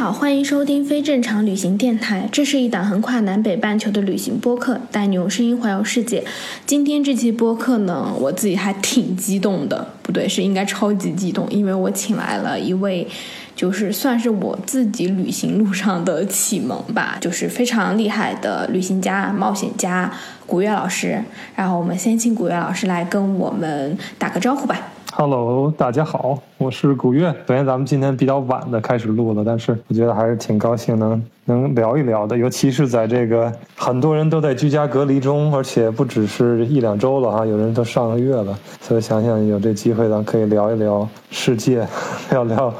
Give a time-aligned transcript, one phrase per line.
[0.00, 2.26] 好，欢迎收听非正常旅行电台。
[2.32, 6.24] 这是一档横跨南北半球的旅行播客，带你用声音环游世界。
[6.64, 13.06] 今天这期播客呢，我自己还挺激动的，不对，是应该超级激动，因为我请来了一位，
[13.54, 20.10] 就是算是我自己旅行路上的启蒙吧，就是非常厉害的旅行家、冒险家
[20.46, 21.22] 古月老师。
[21.54, 24.80] 然后我们先请古月老师来跟我们打个招呼吧。
[25.12, 27.34] Hello，大家好，我是古月。
[27.44, 41.86] 虽然咱们今天比较晚的开始录了，但是我觉得还是挺高兴能能聊一聊的，尤其是在这个很多人都在居家隔离中，而且不只是一两周了哈，有人都上个月了，所以想想有这机会，咱可以聊一聊世界，
[42.30, 42.72] 聊聊。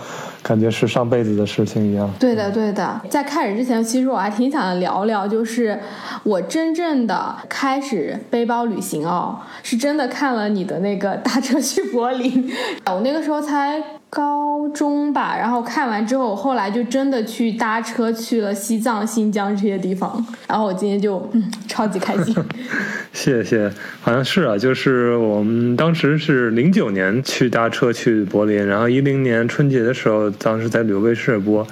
[0.43, 2.11] 感觉是上辈子的事情一样。
[2.19, 3.01] 对的，对的。
[3.09, 5.79] 在开始之前，其实我还挺想聊聊，就是
[6.23, 12.51] 我真正的开始背包旅行哦，是真的看了你的那个大车去柏林，
[12.91, 22.34] 我那个时候才高中吧，然后看完之后，我后来就真的去搭车去了西藏、新疆这些地方，然后我今天就嗯超级开心。
[23.14, 31.66] 谢谢，好像是啊，就是我们当时是零九年去搭车去柏林，然后一零年春节的时候，当时在旅游卫视播，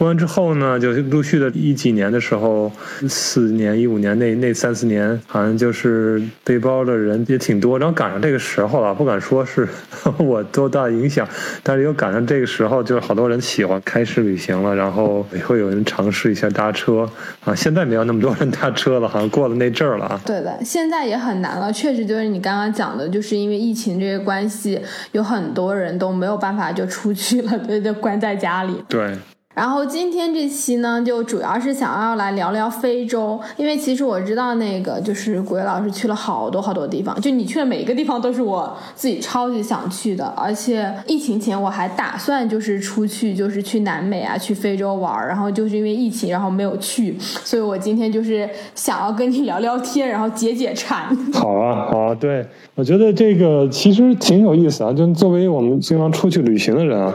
[0.00, 2.72] 播完之后呢，就陆续的一几年的时候，
[3.06, 9.68] 四年一五年那那三四年，好像就是背包的人也挺多，然后赶上这个时候了，不敢说是
[10.16, 11.28] 我多大影响，
[11.62, 17.06] 但是又赶上这个时候，就是好多人喜欢开始旅行了，然后也会有人尝试一下搭车
[17.44, 20.20] 啊，现在没有那么多人搭车了，好像过了那阵儿了啊。
[20.24, 24.80] 对的，现在也很难了，确实就是你刚刚讲的，就是因为疫情这些关系，
[25.12, 28.72] 有很多人都没有办法就出去了， 对，就关在家里。
[28.88, 29.14] 对。
[29.52, 51.04] 然后今天这期呢，就主要是想要来聊聊非洲，因为其实我知道那个就是古月老师去了好多好多地方，就你去的每一个地方都是我自己超级想去的，而且疫情前我还打算就是出去，就是去南美啊，去非洲玩，然后就是因为疫情，然后没有去，所以我今天就是想要跟你聊聊天，然后解解馋。
[51.32, 52.46] 好啊，好啊，对，
[52.76, 57.12] 我觉得这个其实挺有意思啊，就作为我们经常出去旅行的人啊，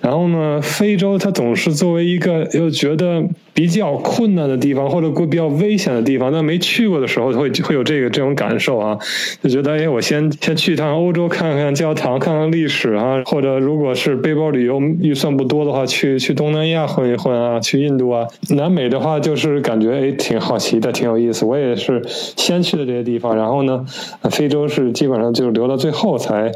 [0.00, 1.71] 然后呢，非洲它总是。
[1.72, 8.98] 作为一个又觉得比较困难的地方，或者过比较危险的地方，但没去过的时候，会会有这个这种感受啊，
[9.42, 21.44] 就觉得哎，我先先去一趟欧洲看看教堂，看看历史啊，或者如果是背包旅游预算不多的话，去去东南亚混一混啊，去印度啊，南美的话就是感觉哎挺好奇的，挺有意思。
[21.44, 23.84] 我也是先去的这些地方，然后呢，
[24.30, 26.50] 非洲是基本上就是留到最后才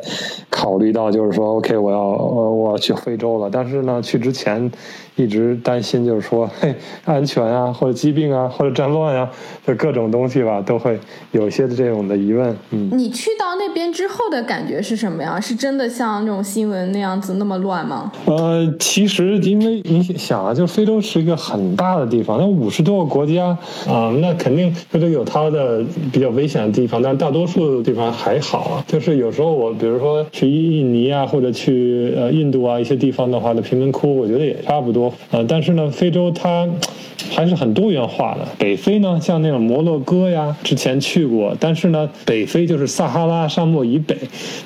[0.49, 4.71] 考虑到，就是说 OK，我要我要去非洲了，但是呢，去之前。
[5.19, 6.75] 一直担心，就是说，嘿，
[7.05, 9.31] 安全啊，或者疾病啊，或者战乱啊，
[9.67, 10.99] 就各种东西吧，都会
[11.33, 12.57] 有一些这种的疑问。
[12.71, 15.41] 嗯，你去到那边之后的感觉是什么呀？
[15.41, 18.11] 是真的像那种新闻那样子那么乱吗？
[18.27, 28.85] 呃，其实因为你想啊，就非洲是一个很大的地方，那五十多个国家啊、呃，那肯定它都有它的比较危险的地方，但大多数地方还好啊。
[28.87, 35.13] 就是有时候我比如说去印尼啊，或者去呃印度啊一些地方的话，那贫民窟我觉得也差不多。
[35.31, 36.67] 呃，但是呢，非洲它
[37.31, 38.47] 还是很多元化的。
[38.59, 44.16] 北非呢，像那种摩洛哥呀，之前去过，但是呢，北非就是撒哈拉沙漠以北。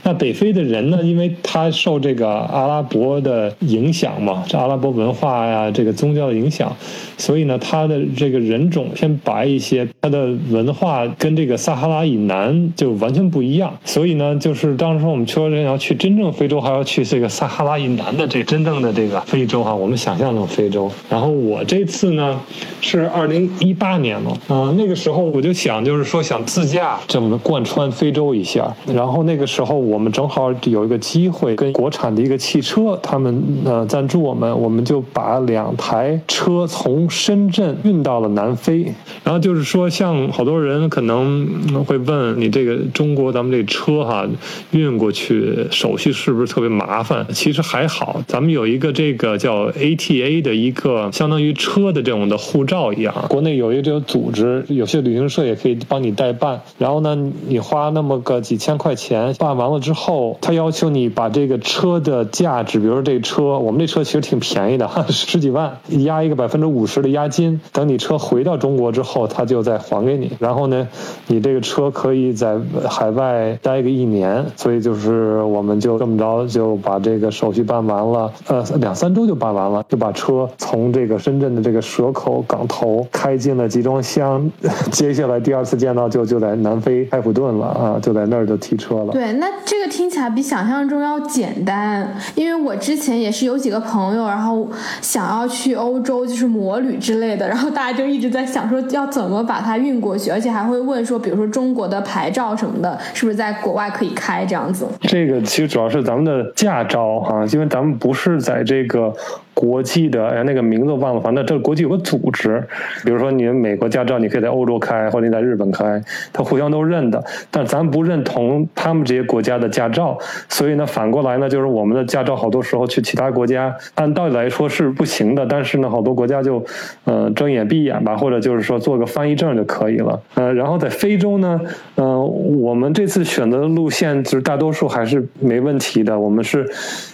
[0.02, 6.74] 那北非的人呢，因为他受这个阿拉伯的影响嘛，这阿拉伯文化呀，这个宗教的影响，
[7.16, 13.72] 所以呢，他的这个人种偏白一些，他的文化跟这个撒哈拉以南就完全不一样。
[13.84, 20.90] 所以呢，就是当时我们说人要去真正非洲，还要去这个撒哈拉以南的这真正的这个非洲哈，我们想象中非洲。
[21.08, 22.40] 然后我这次次呢
[22.80, 28.74] 是二零一八年了，啊、那个时候我就想，就是说想自驾这么贯穿非洲一下。
[28.86, 38.84] 然后那个时候我们正好有一个机会，跟国产的一个汽车，他们呃赞助我们，我们就把两台车从深圳运到了南非。
[39.22, 41.46] 然后就是说，像好多人可能
[41.84, 44.26] 会问你这个中国咱们这车哈
[44.70, 47.26] 运过去手续是不是特别麻烦？
[47.34, 56.60] 其实还好，咱们有一个这个叫 ATA 的一个相当于车的这种的护照一样，国内有一个这个组织，有些旅行社也可以帮你代办。
[56.78, 57.16] 然后呢，
[57.46, 70.32] 你花那么个几千块钱办完了之后，他要求你把这个车的价值，比如说这车，我们这车其实挺便宜的， 十几万，押一个百分之五十的押金，等你车回到中国之后，他就再还给你。
[70.38, 70.88] 然后呢，
[71.26, 72.58] 你这个车可以在
[72.88, 84.50] 海外待个一年，所以就是我们就这么着就把这个手续办完了，呃，两三周就办完了，就把车从这个深圳的这个蛇口港头开进了集装箱，
[84.90, 89.12] 接下来第二次见到就就在南非开普敦了啊，就在那儿就提车了。
[89.12, 94.68] 对，那这个听起来比想象中要简单，因为我之前也是有几个朋友，然后
[95.00, 104.86] 想要去欧洲，就是摩旅之类的，然后大家就一直在想说要怎么把它运过去，而且还会问说，比如说中国的牌照什么的，是不是在国外可以开这样子？
[105.02, 109.12] 这个其实主要是咱们的驾照哈，因为咱们不是在这个。
[109.54, 112.62] 国际的哎，那个名字忘了，反正这国际有个组织，
[113.04, 116.00] 比如说你美国驾照，你可以在欧洲开，或者你在日本开，
[116.32, 117.22] 它互相都认的。
[117.50, 120.16] 但咱不认同他们这些国家的驾照，
[120.48, 126.64] 所以呢，反过来呢，就是我们的驾照好多时候去其他国家，按道理来说是不行的，但是呢，好多国家就
[127.04, 130.20] 呃睁眼闭眼吧，或者就是说做个翻译证就可以了。
[130.34, 131.60] 呃，然后在非洲呢，
[131.96, 136.66] 呃，我们这次选择的路线就是大多数还是没问题的，我们是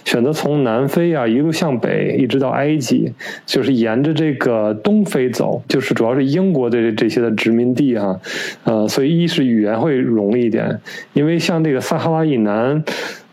[0.05, 2.37] 选择从南非啊一路向北一直。
[2.37, 3.11] 到埃及，
[3.47, 8.21] 就是沿着这个东非走，就是主要是英国的这些的殖民地哈，
[8.63, 10.79] 呃，所以一是语言会容易一点，
[11.13, 12.83] 因为像这个撒哈拉以南，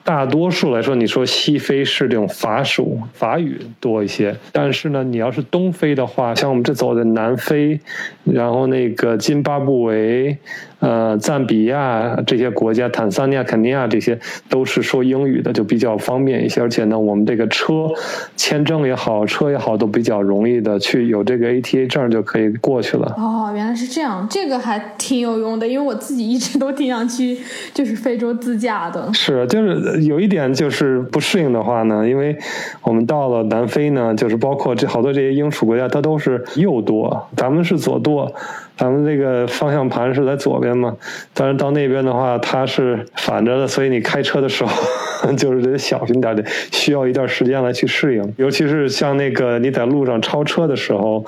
[0.02, 7.78] 大多数来说，你说西非是这种法属法语多一些，但是呢，你要是东非的话，像我们这走的南非，
[8.24, 10.38] 然后那个津巴布韦。
[10.84, 14.18] 呃，赞比亚这些国家，坦桑尼亚、肯尼亚这些
[14.50, 16.60] 都是说英语的，就比较方便一些。
[16.60, 17.88] 而且呢，我们这个车
[18.36, 23.14] 签证也好，车也好，都比较容易的去有这个 ATA 证就可以过去了。
[23.16, 27.38] 哦，原来是这样，这个还挺有用的，因为我自己一直都挺想去，
[27.72, 29.10] 就是非洲自驾的。
[29.14, 32.36] 是，就是有一点就是不适应的话呢，因为
[32.82, 38.30] 我们到了南非呢，就是包括这好多这些英属国家，它都是右舵，咱们是左舵。
[38.76, 40.96] 咱们这个方向盘是在左边嘛，
[41.32, 44.72] 但是到那边的话，它是反着的，所以你开车的时候
[45.38, 48.34] 就是得小心点，得需要一段时间来去适应。
[48.36, 51.24] 尤其是像那个你在路上超车的时候，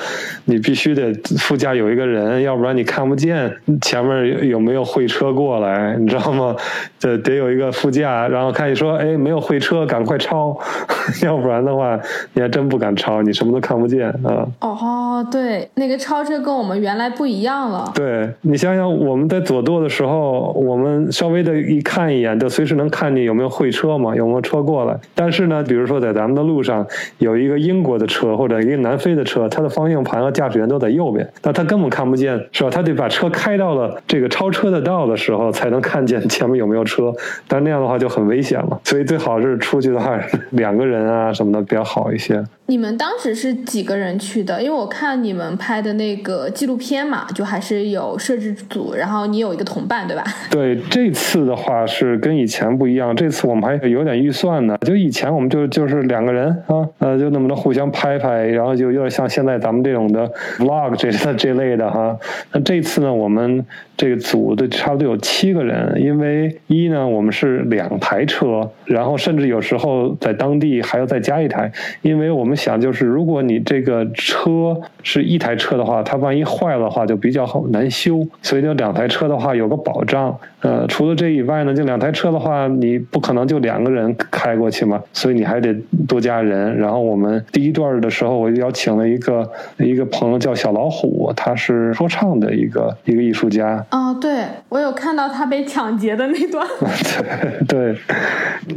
[0.46, 6.56] 你必须得副驾有一个人，要不然你看不见前面有没有会车过来，你知道吗？
[7.00, 10.58] 得得有一个副驾，然后看你说，哎，没有会车，赶快超，
[11.22, 11.96] 要不然的话，
[12.32, 14.44] 你还真不敢超，你什么都看不见啊。
[14.60, 17.35] 哦，对，那个超车跟我们原来不一。
[17.36, 17.92] 一样了。
[17.94, 24.98] 对你想想，我们在左舵的时候，我们稍微的一看一眼，就随时能看见有没有会车嘛，有没有车过来。
[25.14, 26.86] 但是呢，比如说在咱们的路上
[27.18, 32.70] 有一个英国的车或者一个南非的车，它的方向盘和驾驶员都在右边，那他根本看不见，是吧？
[32.70, 37.12] 他得把车开到了这个超车的道的时候，才能看见前面有没有车。
[37.46, 40.18] 但那样的话就很危险了，所以最好是出去的话，
[40.50, 42.42] 两个人啊什么的比较好一些。
[42.68, 44.60] 你们当时是几个人去的？
[44.60, 50.24] 因为我看你们拍的那个纪录片嘛，就还是有摄制组，然后你有一个同伴，对吧？
[50.50, 54.76] 对，这次的话是跟以前不一样，这次我们还有点预算呢。
[54.84, 60.28] 就以前我们就就是两个人啊，呃，就那么着互相拍拍，然后就有点像现在咱们这种的
[60.58, 62.18] vlog 这这类的哈。
[62.52, 63.64] 那这次呢，我们。
[63.98, 80.36] 这个组的差不多有七个人，因为一呢，我们是两台车，然后甚至有时候在当地还要再加一台，因为我们想就是，如果你这个车是一台车的话，它万一坏了的话就比较好难修，所以就两台车的话有个保障。
[80.62, 85.72] 呃，除了这以外呢，就两台车的话，你不可能就两个人开过去嘛，所以你还得
[86.08, 86.76] 多加人。
[86.76, 93.84] 然后我们第一段的时候，我邀请了一个一个朋友叫小老虎，他是说唱的一个一个艺术家。
[93.92, 96.66] 哦，对，我有看到他被抢劫的那段。
[97.68, 97.96] 对对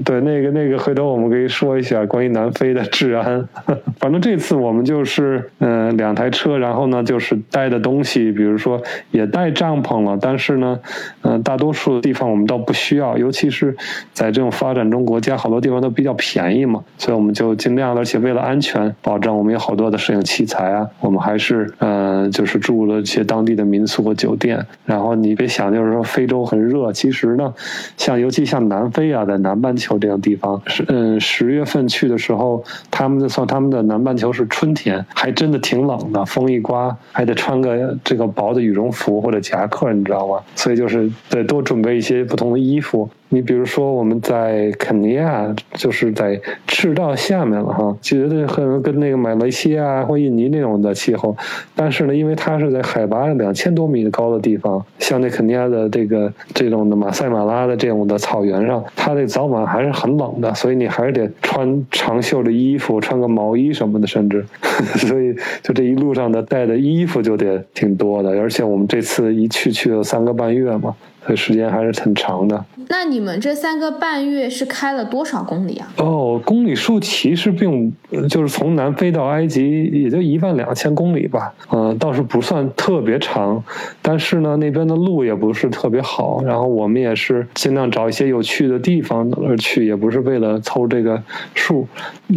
[0.04, 3.48] 对，那个那个，回头我们可以说一下关于南非的治安。
[4.00, 10.80] 反正这次我们就是嗯两台车，然后呢就是带的东西，比如说也带帐篷了，但是呢
[11.24, 11.90] 嗯大多数。
[11.90, 13.76] 的地方我们倒不需要，尤其是
[14.14, 24.66] 在这种发展中国家，好多地方都比较便宜嘛，所以我们就尽量，而且为了安全保证，我们有好多的摄影器材啊，我们还是嗯，就是住了一些当地的民宿和酒店。
[24.86, 27.54] 然后你别想，就是说非洲很热，其实呢，
[27.98, 40.40] 像尤其像南非啊，在南半球这样地方，是嗯十月份去的时候，他们就算他他们的南半球是春天，还真的挺冷的，风一刮还得穿个这个薄的羽绒服或者夹克，你知道吗？
[40.56, 41.60] 所以就是得多。
[41.62, 43.08] 准备一些不同的衣服。
[43.32, 51.38] 你比如说我们在肯尼亚，就是在赤道下面了哈，绝对很跟那个马来西亚或印尼那种的气候。
[51.76, 64.44] 但是呢，因为它是在海拔两千多米的高的地方，像那肯尼亚的这个这种的马赛马拉的这种的草原上，它的早晚还是很冷的，所以你还是得穿长袖的衣服，穿个毛衣什么的，甚至，
[64.98, 68.32] 所以就这一路上的带的衣服就得挺多的。
[68.32, 70.96] 而且我们这次一去去了三个半月嘛。
[71.30, 72.66] 所以时间还是很长的。
[72.88, 75.94] 那你们这三个半月是开了多少公里啊？
[75.98, 77.94] 哦，公里数其实并
[78.28, 83.64] 就是从南非到埃及也就一万两千公里吧，嗯，倒是不算特别长。
[84.02, 86.42] 但是呢，那边的路也不是特别好。
[86.44, 91.22] 然后我们也是尽量找一些有趣的地方而去，也不是为了凑这个
[91.54, 91.88] 数。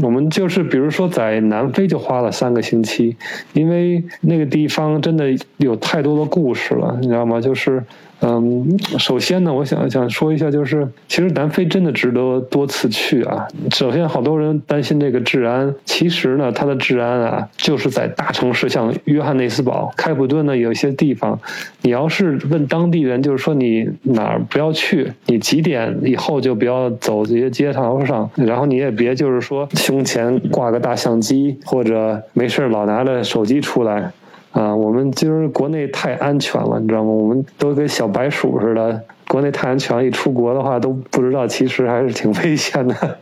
[0.03, 3.17] 我们就是比如说在南非就花了三个星期，
[3.55, 7.41] 因为那个地方真的有太多的故事了，你知道吗？
[7.41, 7.83] 就是。
[8.25, 13.49] 嗯，首先呢，我想想说一下，就是其实南非真的值得多次去啊。
[13.73, 21.37] 首先，好多人担心这个治安，其实呢，它的治安啊，就是在大城市，像约翰内斯堡、开普敦呢，有一些地方，
[21.81, 34.13] 你要是问当地人，就是说你哪儿不要去，你几点以后就不要走这些街道上，然后你也别就是说胸前挂个大相机，或者没事老拿着手机出来。
[34.53, 37.11] 啊，我们今儿国内太安全了，你知道吗？
[37.11, 43.19] 我们都跟小白鼠似的，国内太安全，一出国的话都不知道，其实还是挺 危险的，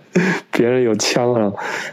[0.51, 1.53] 别人有枪啊，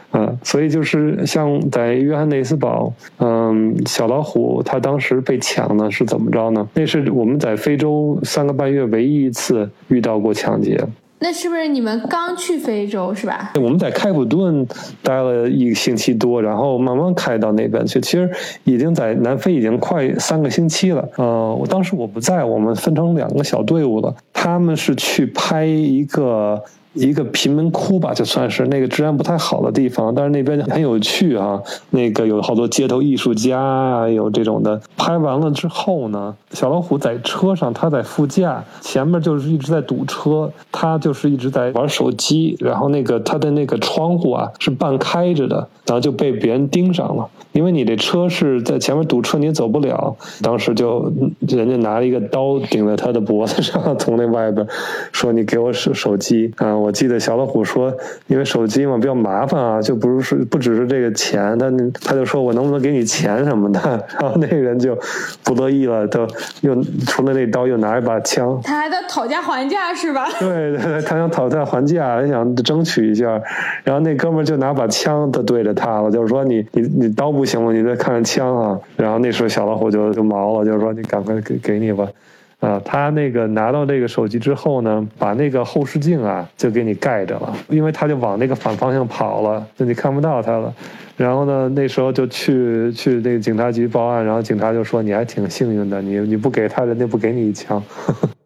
[0.10, 6.68] 啊，所以就是像在约翰内斯堡，嗯，小老虎他当时被抢呢，是怎么着呢？
[6.74, 10.84] 那是我们在非洲三个半月唯一一次遇到过抢劫。
[11.20, 13.54] 那是不是你们刚去非洲是吧？
[13.56, 14.66] 我们在开普敦
[15.02, 18.00] 待了一个星期多，然后慢慢开到那边去。
[18.00, 18.30] 其实
[18.64, 21.10] 已经在南非已经快三个星期了。
[21.16, 24.16] 呃，我当时我不在，我们分成两个小队伍了。
[24.32, 26.64] 他们是去拍一个。
[26.98, 31.62] 一个贫民窟吧，就算是那个治安不太好的地方，但是那边很有趣啊。
[31.92, 34.82] 那个有好多街头艺术家啊，有这种的。
[34.98, 42.58] 拍完了之后呢，小老虎在车上，他在副驾，前面就是一直在堵车，他就是一直在玩手机。
[42.60, 47.28] 然后那个他的那个窗户啊是半开着的，然后就被别人盯上了。
[47.52, 50.16] 因为你这车是在前面堵车，你也走不了。
[50.42, 54.66] 当时就人家拿了一个刀顶在他的脖子上，从那外边
[55.12, 57.94] 说：“你给我手手机啊！”我记得小老虎说
[58.28, 63.80] ：“因为手机嘛比较麻烦啊，就不是不只是这个钱。”他他就说我能不能给你钱什么的？
[64.20, 64.98] 然后那个人就
[65.44, 66.28] 不乐意了，都
[66.62, 66.76] 又
[67.08, 68.60] 除了那刀，又拿一把枪。
[68.64, 70.28] 他还在讨价还价是吧？
[70.40, 73.42] 对对对，他想讨价还价，他想争取一下。
[73.84, 78.78] 然后那哥们就拿把枪，他对着他了，就是说：“你你你刀不。”行了，你再看看枪啊！
[78.98, 82.06] 然后那时候小老虎就就毛了，就是说你赶快给给你吧，
[82.60, 90.74] 啊，他那个拿到这个手机之后呢，把那个后视镜啊就给你盖着了，因为他就往那个反方向跑了，就你看不到他了。
[91.16, 97.82] 然后呢，那时候就去去那个警察局报案，然后警察就说你还挺幸运的，你你不给他，人家不给你一枪。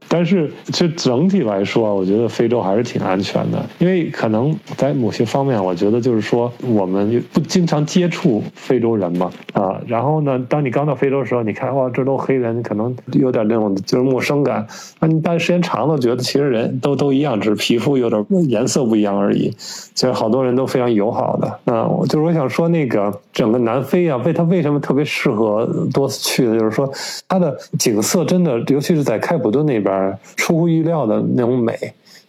[0.07, 14.67] 但是，其实整体来说，我觉得非洲还是挺安全的，因为可能在某些方面，我觉得就是说，我们不经常接触非洲人嘛，啊，然后呢，当你刚到非洲的时候，你看哇，这都黑人，可能有点那种就是陌生感。
[14.99, 19.49] 那你待时间长了，觉得其实人都都一样，只是皮肤有点颜色不一样而已。
[19.93, 26.91] 其实好多人都非常友好的， 啊，就是我想说，那个整个南非啊，为它为什么特别适合多次去的，就是说
[27.29, 30.00] 它的景色真的，尤其是在开普敦那边。
[30.35, 31.75] 出乎意料的那种美，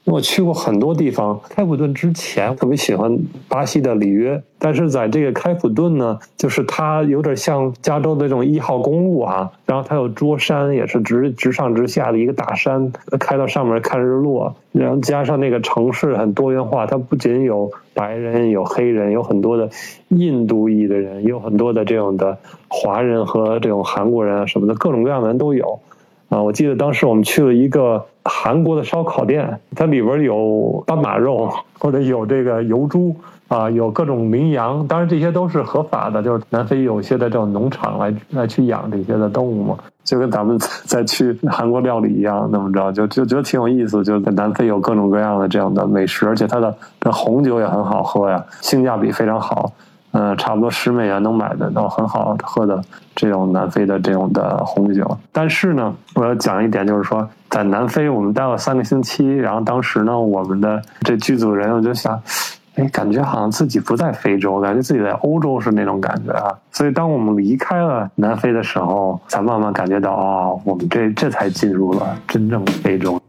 [0.04, 1.40] 我去过很多地方。
[1.48, 19.70] 开普敦之前特别喜欢巴西的里约，但是在这个开普敦呢，就是它有点像加州的这种一号公路啊，然后它有桌山，也是直直上直下的一个大山，开到上面看日落，然后加上那个城市很多元化，它不仅有白人，有黑人，有很多的
[20.08, 22.38] 印度裔的人，有很多的这种的
[22.68, 25.78] 华人和这种韩国人啊什么的，各种各样的人都有。
[26.32, 33.14] 啊，我记得当时我们去了一个韩国的烧烤店，它里边有斑马肉，或者有这个油猪
[33.48, 40.58] 啊，有各种羚羊，当然这些都是合法的，就是南非有些的这种农场来来去养这些的动物嘛，就跟咱们
[40.88, 46.74] 再去韩国料理一样，那么着就就觉得挺有意思，就在南非有各种各样的这样的美食，而且它的
[47.12, 49.70] 红酒也很好喝呀，性价比非常好。
[50.12, 52.82] 嗯，差不多十美元能买的到很好喝的
[53.16, 55.18] 这种南非的这种的红酒。
[55.32, 62.20] 但是呢，我要讲一点，就是说在南非我们待了三个星期，然后当时呢，我们的这剧组人我就想，
[62.74, 66.52] 哎，感觉好像自己不在非洲，感觉自己在欧洲是那种感觉啊。
[66.72, 73.21] 所以当我们离开了南非的时候，才慢慢感觉到，哦，我们这这才进入了真正的非洲。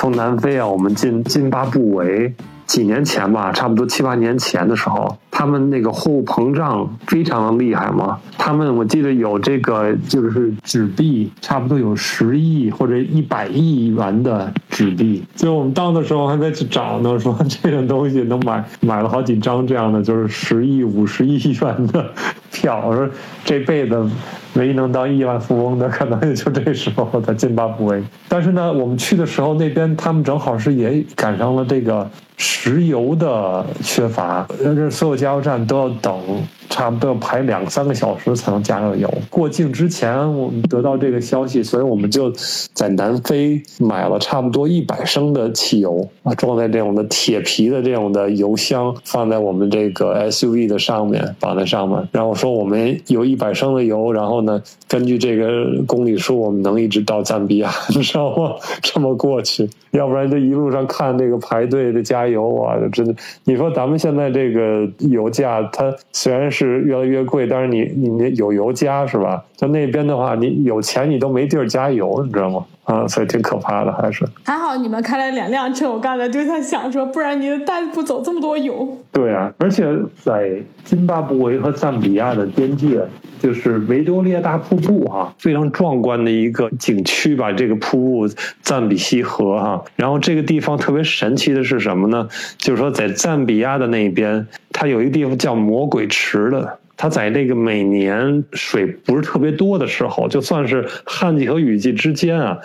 [0.00, 2.32] 从南非啊，我们进津巴布韦。
[2.66, 8.18] 几年前吧，差不多七八年前的时候，他们那个货物膨胀非常的厉害嘛。
[8.36, 15.22] 他们我记得有这个就是纸币，差不多有十亿或者一百亿元的纸币。
[15.36, 22.04] 所以我们到的时候还在去找呢，说这种东西能买买了好几张这样的，就是十亿、五十亿元的
[22.50, 22.82] 票。
[22.84, 23.08] 我说
[23.44, 24.10] 这辈子
[24.54, 28.02] 唯一能当亿万富翁的，可能也就这时候的津巴布韦。
[28.26, 32.10] 但是呢，我们去的时候那边他们正好是也赶上了这个。
[32.40, 36.48] 石油的缺乏，这所有家加油站都要等。
[36.68, 39.12] 差不多要排两三个小时才能加上油。
[39.30, 42.30] 过境之前，我们得到这个消息，所以我们就
[42.74, 52.06] 在南非买了差不多一百升的汽油啊，装在这种的铁皮的这种的油箱，放在我们这个 SUV 的上面，绑在上面。
[52.12, 58.54] 然后说我们有一百升的油，然后呢，根据这个公里数，我们能一直到赞比亚，你知道吗？
[58.82, 66.57] 这么过去，要不然这一路上看这个排队的加油啊，真的，你说咱们现在这个油价，它虽然是。
[66.66, 69.44] 是越来越贵，但是你你有油加是吧？
[69.54, 72.64] 在那边的话，你有钱你都没地儿加油，你知道吗？
[72.88, 75.92] 啊，所以挺可怕的，还是还好你们开了两辆车。
[75.92, 78.96] 我刚才就在想说，不然你带不走这么多油。
[79.12, 79.86] 对啊，而且
[80.24, 83.02] 在津巴布韦和赞比亚的边界，
[83.38, 87.52] 就是维多利亚大瀑布哈，非常壮观的一个景区吧。
[87.52, 92.26] 这个瀑布赞比西河哈，然后这个地方特别神奇的是什么呢？
[92.56, 96.78] 就是说在赞比亚的那边，它有一个地方叫魔鬼池的。
[96.98, 102.58] 它在那个每年水不是特别多的时候，就算是旱季和雨季之间啊，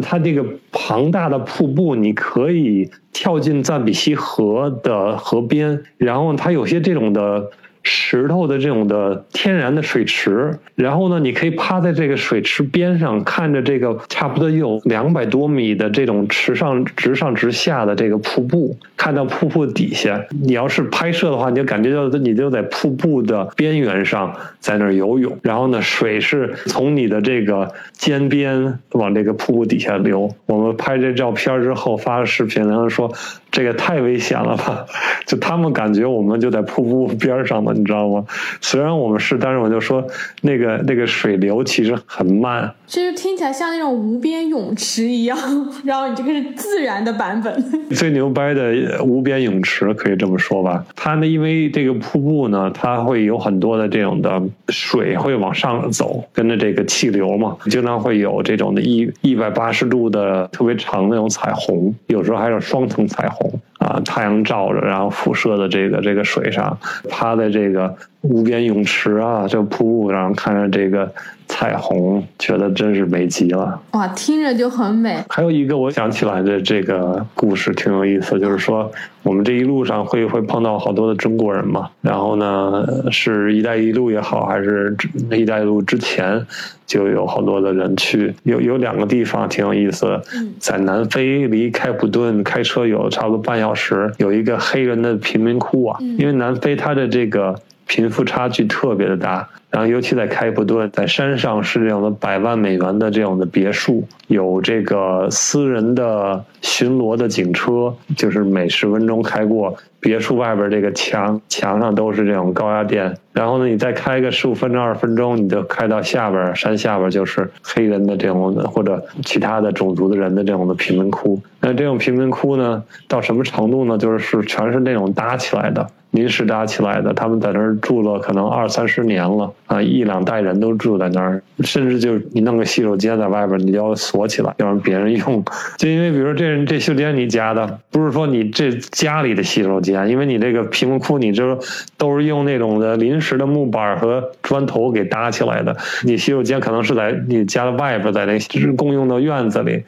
[0.00, 0.42] 它这个
[0.72, 7.50] 庞大的瀑布，你可以跳进赞比西河的河边，然后它有些这种的。
[7.82, 30.34] 石头的这种的天然的水池，然后呢，你可以趴在这个水池边上，看着这个差不多有两百多米的这种池上直上直下的这个瀑布，看到瀑布底下，你要是拍摄的话，你就感觉到你就在瀑布的边缘上，在那儿游泳，然后呢，水是从你的这个肩边往这个瀑布底下流。
[30.46, 33.12] 我们拍这照片之后发了视频，然后说。
[33.50, 34.86] 这个太危险了吧？
[35.26, 38.24] 就他们感觉我们就在瀑布边上嘛，你知道吗？
[38.60, 40.04] 虽然我们是，但是我就说
[40.42, 42.72] 那个那个水流其实很慢。
[42.86, 45.38] 其实听起来像那种无边泳池一样，
[45.84, 47.90] 然后你这个是自然的版本。
[47.90, 50.84] 最牛掰的无边泳池可以这么说吧？
[50.96, 63.39] 它呢，因为这个瀑布呢，它会有很多的这种的水会往上走，跟着这个气流嘛，经常会有这种的一一百八十度的特别长那种彩虹，有时候还有双层彩虹。
[63.78, 71.12] 啊，太阳照着，然后辐射的这个这个水上，趴在这个无边泳池啊，这瀑布上看着这个
[71.60, 73.78] 彩虹，觉得真是美极了。
[73.90, 75.22] 哇，听着就很美。
[75.28, 78.90] 还有一个我想起来的这个故事挺有意思，就是说
[79.22, 84.96] 我们这一路上会会碰到好多的中国人嘛，然后呢，是一带一路也好，还是
[85.32, 86.46] 一带一路之前。
[86.86, 90.18] 就有好多的人去，有有两个地方挺有意思，
[90.58, 97.54] 在南非离开普敦开车有差不多半小时，有一个黑人的贫民窟啊，因为南非它的这个
[97.86, 99.46] 贫富差距特别的大。
[99.70, 109.76] 然后，尤其在开普敦，在山上是这样的百万美元的这样的别墅，有这个私人的巡逻的警车，就是每十分钟开过。
[110.00, 113.16] 别墅外边这个墙墙上都是这种高压电。
[113.32, 121.40] 然后呢，你再开个十五分钟、二十分钟，你就开到下边山下边就是黑人的这种的或者其他的种族的人的这种的贫民窟。
[121.60, 123.96] 那这种贫民窟呢，到什么程度呢？
[123.98, 125.86] 就是是全是那种搭起来的。
[126.12, 135.44] 临时搭起来的，他们在那儿住了可能二三十年了啊，一两代人都住在那儿，甚至就你弄个洗手间在外边，你就要锁起来，要让别人用。
[135.76, 141.56] 就因为比如说这这洗手间你家的，不是说你这家里的洗手间，因为你这个贫民窟，你这
[141.96, 148.38] 都是用那种的临时的木板和砖头给搭起来的，你洗手间可能是在你家的外边，在那
[148.76, 149.84] 共用的院子里，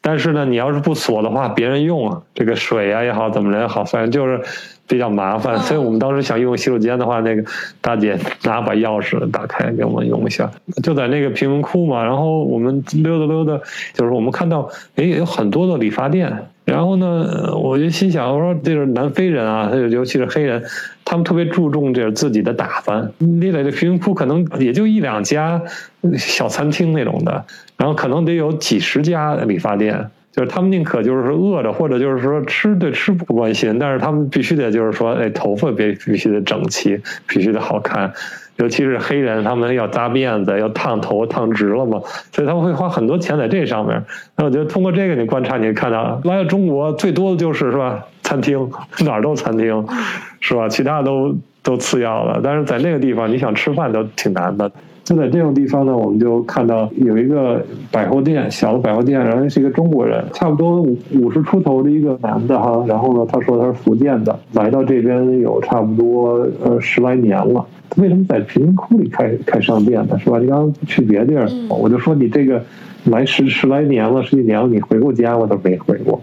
[0.00, 4.40] 但是呢，你要是不锁的话，别人用啊，这个水啊也好，怎么着也好，反正就是。
[4.86, 7.42] 比较麻烦，所以我们当时想用洗手间的话，那个
[7.80, 10.50] 大姐拿把钥匙打开给我们用一下，
[10.82, 12.04] 就在那个贫民窟嘛。
[12.04, 13.58] 然后我们溜达溜达，
[13.94, 16.30] 就是我们看到，哎，有很多的理发店。
[16.64, 20.64] 然后呢，我就心想，我说这是南非人啊，尤其是黑人，
[21.04, 23.12] 他们特别注重这自己的打扮。
[23.18, 25.60] 你在这贫民窟可能也就一两家
[26.16, 27.44] 小餐厅那种的，
[27.76, 30.10] 然后可能得有几十家理发店。
[30.34, 38.12] 就是他们宁可就是说饿着，或者就是说吃对吃不关心，但是他们必须得就是说，哎，头发必必须得整齐，必须得好看。
[38.56, 42.00] 尤其是黑人，他们要扎辫子，要烫头，烫直了嘛，
[42.32, 44.04] 所以他们会花很多钱在这上面。
[44.36, 48.04] 那我觉得通过这个你观察，你看到来到中国最多的就是是吧？
[48.24, 48.68] 餐厅
[49.04, 49.86] 哪儿都餐厅，
[50.40, 50.68] 是吧？
[50.68, 52.40] 其他都都次要了。
[52.42, 54.72] 但是在那个地方，你想吃饭都挺难的。
[55.04, 57.62] 就在这种地方呢，我们就看到有一个
[57.92, 62.82] 百货店，小的百货店，然后是一个中国人，差不多五五十出头的一个男的哈。
[62.88, 67.64] 然后呢，他说他是福建的，来到这边有差不多呃十来年了。
[67.96, 70.18] 为什么在贫民窟里开开商店呢？
[70.18, 70.38] 是吧？
[70.38, 72.62] 你刚刚去别地儿，我就说你这个
[73.04, 76.18] 来十十来年了，十几年了，你回过家我都没回过。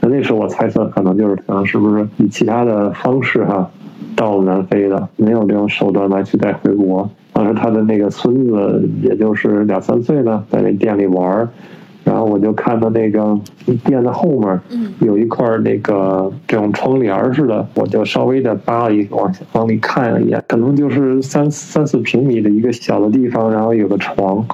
[0.00, 3.70] 那那时候我猜测，可能就是可能是不是以其他的方式哈
[4.16, 7.10] 到了南非的，没有这种手段来去带回国。
[7.42, 11.48] 当时他的那个孙子也就是两三岁呢，在那店里玩儿。
[12.04, 13.36] 然后我就看到那个
[13.84, 14.60] 店的后面，
[15.00, 24.44] 有一块那个这种窗帘似的，我就稍微的扒了一往往里看了一眼，可能就是三三四平米的一个小的地方，然后有个床，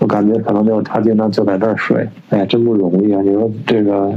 [0.00, 2.04] 我感觉可能就他经常就在这儿睡。
[2.30, 3.20] 哎呀，真不容易啊！
[3.22, 4.12] 你说这个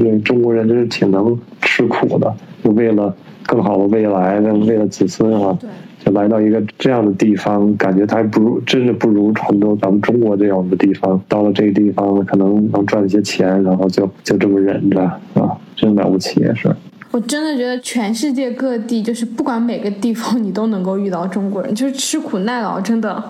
[0.00, 3.14] 这中国人真是挺能吃苦的，就为了
[3.46, 5.56] 更好的未来，为了子孙啊。
[6.04, 11.20] 就来到一个这样的地方，感觉他还不如，真的不如很多咱们中国这样的地方。
[11.28, 15.00] 到了这个地方，可能能赚一些钱，然后就就这么忍着，
[15.34, 16.74] 啊，真了不起也是。
[17.12, 23.22] 我真的觉得全世界各地，就是不管每个地方， 你都能够遇到中国人，就是吃苦耐劳，真的，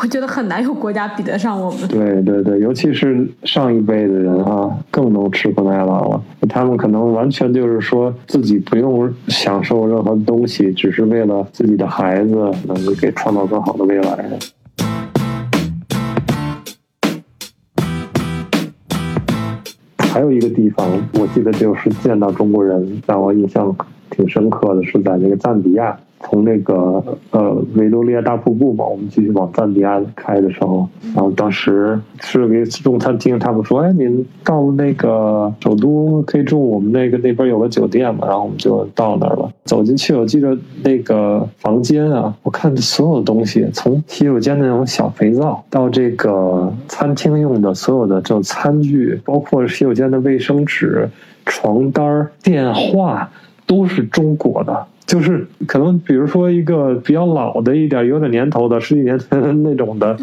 [0.00, 1.88] 我觉得很难有国家比得上我们。
[1.88, 6.22] 对对对，尤其是上一辈的人啊，更能吃苦耐劳了。
[6.48, 12.34] 他们可能完全就是说自己不用享受任何东西，只是为了自己的孩子
[12.66, 14.30] 能够给创造更好的未来。
[20.14, 23.76] 还有一个地方，我记得就是见到中国人，让我印象
[24.10, 25.98] 挺深刻的，是在那个赞比亚。
[26.24, 39.50] 从那个呃维多利亚大瀑布嘛，我们继续往赞比亚开的时候，然后当时吃了个中餐厅，他们说：“哎，您到那个首都可以住我们那个那边有个酒店嘛。”然后我们就到那儿了。
[39.64, 51.08] 走进去，我记得那个房间啊，我看所有东西，从洗手间的那种小肥皂，到这个餐厅用的所有的这种餐具，包括洗手间的卫生纸、
[51.44, 53.30] 床单、电话，
[53.66, 54.86] 都是中国的。
[55.06, 60.16] 就是可能，比如说一个比较老的一点、有点年头的十几年前那种的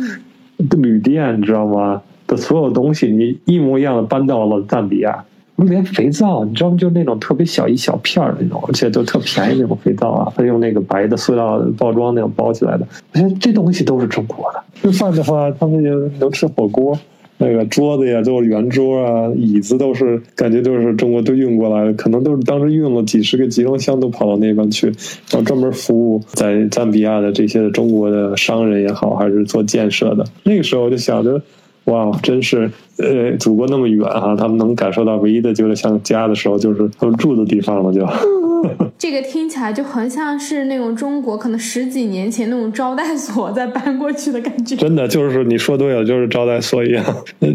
[0.58, 2.02] 旅店，你知道吗？
[2.28, 5.24] 的所有东西，你一模一样的搬到了赞比亚。
[5.58, 6.78] 连肥皂，你知道吗？
[6.78, 12.88] 就那种特别小一小片儿那种，而且都特便宜那种肥皂啊，他用那个白的塑料包装那种包起来的。
[13.14, 14.64] 我觉得这东西都是中国的。
[14.82, 16.98] 吃饭的话，他们就能吃火锅。
[17.42, 24.86] 那个桌子呀，都是圆桌啊，椅子都是感觉都是中国都运过来的，可能都是当时运了几十个集装箱都跑到那边去，
[25.32, 30.24] 然后专门服务在赞比亚的这些中国的商人也好，还是做建设的。
[30.44, 31.42] 那个时候就想着，
[31.86, 38.06] 哇，真是呃，祖国那么远哈，他们能感受到唯一的就是像家的时候，就是他们住的地方了就。
[38.98, 44.76] 这个听起来就很像是那种中国可能十几年前那种招待所再搬过去的感觉。
[44.76, 47.04] 真的就是你说对了，就是招待所一样。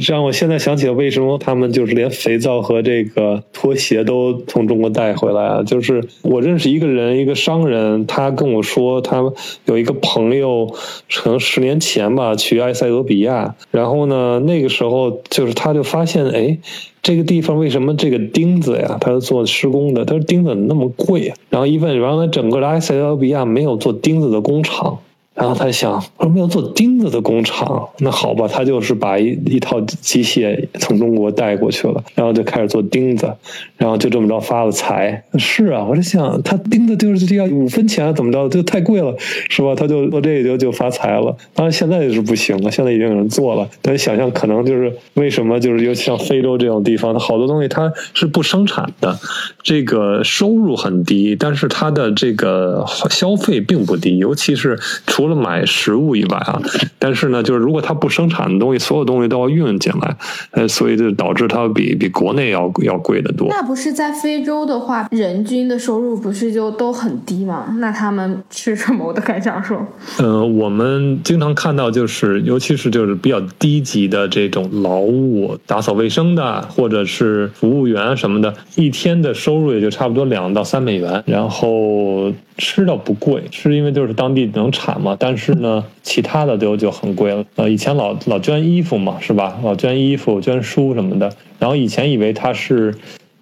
[0.09, 5.63] 让我现在想起了为什么他们就是连肥皂和这个拖鞋都从中国带回来啊？
[5.63, 9.23] 就是我认识一个人，一个商人，他跟我说，他
[9.67, 10.75] 有一个朋友，
[11.15, 16.59] 可能十年前吧，去埃塞俄比亚，然后呢，那个时候就是他就发现，哎。
[17.03, 18.99] 这个地方为什么这个钉子呀？
[19.01, 21.37] 他是做施工的，他说钉子那么贵啊。
[21.51, 24.99] 然后一问，原来整个的埃塞俄比亚没有做钉子的工厂。
[25.37, 27.91] 然后他想，我们要做钉子的工厂？
[27.99, 33.31] 那好吧，他就是把一一套机械从中国带过去了，然后就开始做钉子，
[33.77, 35.23] 然后就这么着发了财。
[35.39, 39.75] 是啊，我就想，他钉子就是这要五分钱怎么着，就太贵了，是吧？
[39.75, 41.37] 他就做这个就就发财了。
[41.55, 43.69] 当然现在是不行了，现在已经有人做了。
[43.83, 49.19] 但想象可能就是为什么就是尤其像非洲这种地方，它好多东西它是不生产的，
[49.63, 56.63] 这个收入很低，但是它的这个消费并不低，尤其是除除了买食物以外啊，
[57.01, 60.17] 但是呢，就是如果它不生产的东西，所有东西都要运进来，
[60.53, 63.49] 呃，所以就导致它比比国内要要贵得多。
[63.51, 67.75] 那不是在非洲的话，人均的收入不是就都很低吗？
[67.79, 69.05] 那他们吃什么？
[69.05, 69.85] 我都敢想说。
[70.19, 85.17] 呃，我们经常看到，就是尤其是就是比较低级的这种劳务，打扫卫生的，或者是服务员什么的，一天的收入也就差不多两到三美元，然后吃的不贵，是因为就是当地能产嘛。
[85.19, 87.45] 但是呢，其他的就就很贵了。
[87.57, 89.59] 呃，以前老老捐衣服嘛，是吧？
[89.63, 91.33] 老捐衣服、捐书什么的。
[91.59, 92.95] 然后以前以为它是。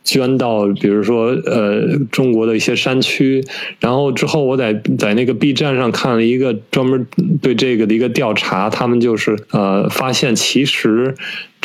[0.05, 3.43] 捐到，比如说，呃，中国的一些山区，
[3.81, 7.07] 然后之后我在在那个 B 站上看了一个专门
[7.43, 11.15] 对这个的一个调查，他们就是呃发现其实。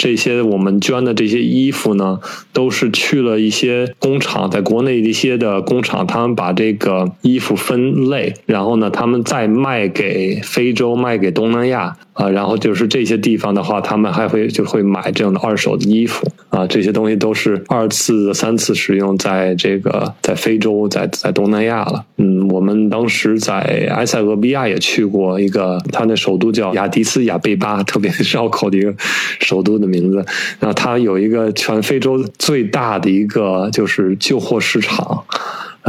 [0.02, 2.22] 这些我们捐的这些衣服呢，
[2.54, 22.06] 都是去了一些工厂，在国内的一些的工厂，他们把这个衣服分类，然后呢，他们再卖给非洲，卖给东南亚啊，然后就是这些地方的话，他们还会就会买这样的二手的衣服啊，这些东西都是二次、三次使用，在这个在非洲，在在东南亚了。
[22.18, 28.96] 嗯，我们当时在埃塞俄比亚也去过一个，它那首都叫亚的斯亚贝巴，特别绕口的一个
[29.42, 29.90] 首都的。
[29.90, 30.24] 名字，
[30.60, 35.26] 然后它有一个全非洲最大的一个就是旧货市场。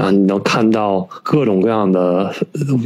[0.00, 2.32] 啊，你能看到各种各样的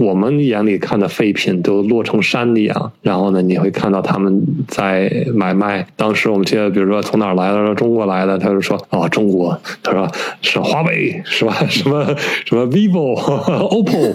[0.01, 5.87] 我们眼里看的废品都落成山一样，然后呢，你会看到他们在买卖。
[5.97, 10.11] 当时我们记得，比如说从哪儿来的，说中国来的，他就说哦，中国，他说
[10.43, 11.55] 是华为是吧？
[11.71, 12.05] 什么
[12.45, 14.13] 什么 vivo、 oppo，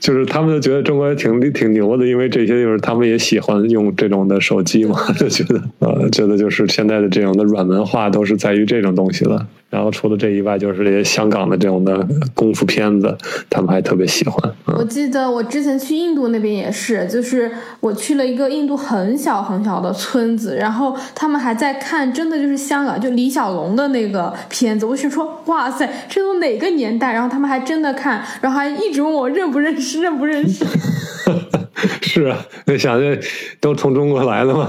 [0.00, 9.46] 就是他们就觉得中国也挺挺牛的，因为这些就是他们也喜欢用这种的手机嘛， 就觉得呃，觉得就是现在的这种的软文化都是在于这种东西了。
[9.70, 12.08] 然后除了这以外，就是这些香港的这种的
[12.38, 13.18] 功夫片子，
[13.50, 14.54] 他们还特别喜欢。
[14.66, 24.86] 我记得我之前去印度那边也是，就是我去了一个印度很小很小的村子，然后他们还在看，真的就是香港就李小龙的那个片子。
[24.86, 27.12] 我是说，哇塞，这都哪个年代？
[27.12, 30.64] 然后他们还真的看，然后还一直问我认不认识，认不认识。
[32.02, 33.18] 是啊，那想着
[33.60, 34.68] 都从中国来了嘛，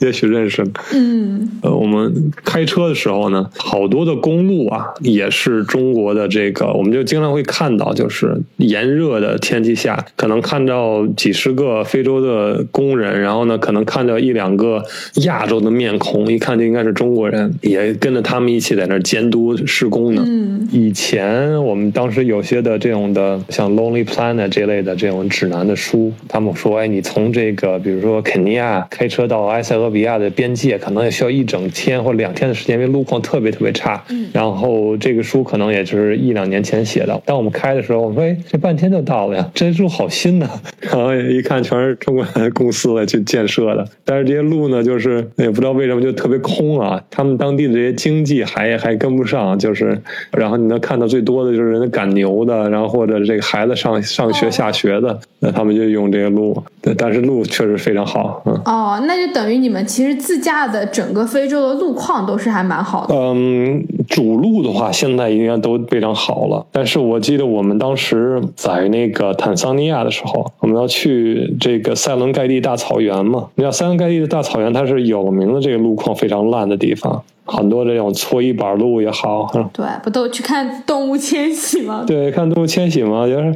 [0.00, 0.64] 也许认识。
[0.94, 14.82] 嗯，呃，我们开车的时候呢，好多的公路啊，也是中国的这个，我们就经常会看到，就是炎热的天气下，可能看到几十个非洲的工人，然后呢，可能看到一两个
[15.24, 20.22] 亚洲的面孔，一看就应该是中国人，也跟着他们一起在那监督施工呢。
[20.26, 26.13] 嗯，以前我们当时有些的这种的，像 Lonely Planet 这类的这种指南的书。
[26.28, 34.02] 他们说：“哎，你从这个，比如说肯尼亚开车到埃塞俄比亚的边界，可能也需要一整天或两天的时间，因为路况特别特别差。
[34.32, 37.20] 然后这个书可能也就是一两年前写的。
[37.24, 40.48] 当我们开的时候，我说：哎，这半天就到了呀，这路好新呐！
[40.80, 42.24] 然后一看，全是中国
[42.54, 43.84] 公司来去建设的。
[44.04, 47.02] 但是这些路呢，就是也不知道为什么就特别空啊。
[47.10, 50.00] 他们当地的这些经济还还跟不上，就是
[50.30, 58.52] 然后你能看到最多的就是人家赶牛的，然后或者这个孩子上上学下学的，那他们就用。”这个路，对，但是路确实非常好，嗯。
[58.66, 63.14] 哦，那就等于你们其实自驾的整个非洲的路况都是还蛮好的。
[63.16, 66.66] 嗯，主路的话现在应该都非常好了。
[66.70, 73.46] 但是我记得我们当时在那个坦桑尼亚的时候，我们要去这个塞伦盖蒂大草原嘛。
[73.54, 77.22] 你知道塞伦盖蒂的大草原，它是有名的这个路况非常烂的地方。
[77.46, 82.02] 很多这种搓衣板路也好，对，不都去看动物迁徙吗？
[82.06, 83.54] 对，看动物迁徙嘛，就是。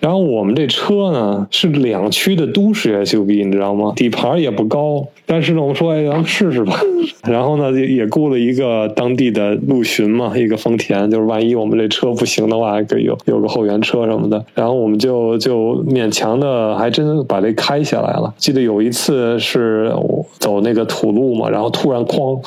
[0.00, 3.92] 然后我们这车呢是两驱的都都是 SUV，你知道吗？
[3.96, 6.78] 底盘也不高，但是呢，我们说，哎，咱们试试吧。
[7.26, 14.44] 然后呢，也也雇了一个当地的陆巡嘛，一个丰田，就是万一我们这车不行的话，可以有有个后援车什么的。
[14.54, 18.32] 然后我们就就勉强的，还真把这开下来了。
[18.36, 19.92] 记得有一次是
[20.38, 22.40] 走那个土路嘛，然后突然哐。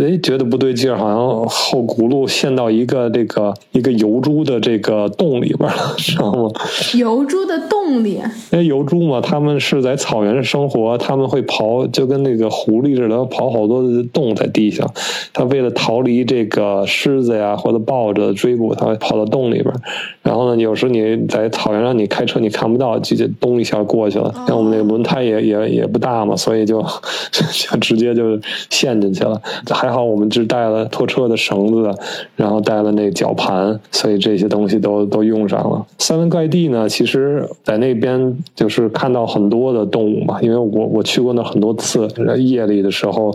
[0.00, 6.48] 哎，觉得不对劲儿，好像后轱辘陷到一个这个一个油猪的这个洞里边了， 知道吗？
[6.96, 8.22] 油猪的洞里？
[8.52, 14.86] 哎，油猪嘛，他们是在草原上生活，他们会刨，就跟那个狐狸似的，刨好多的洞在地下。
[15.32, 19.74] 他为了逃离这个狮子呀或者豹子的追捕，他会跑到洞里边。
[20.22, 24.32] 然后呢，有时候你在草原上你开车你看不到，直接咚一下过去了。
[24.46, 26.80] 像我们那个轮胎也也也不大嘛，所以就
[27.32, 28.38] 就直接就
[28.70, 29.42] 陷进去了。
[29.68, 29.87] 还。
[29.88, 31.90] 还好我们只带了拖车的绳子，
[32.36, 35.86] 然后带了那绞盘，所以这些东西都都用上了。
[35.98, 42.06] 塞伦盖地呢，其实在那边就是看到很多的动物嘛，因为我我去过那很多次。
[42.36, 43.34] 夜里的时候，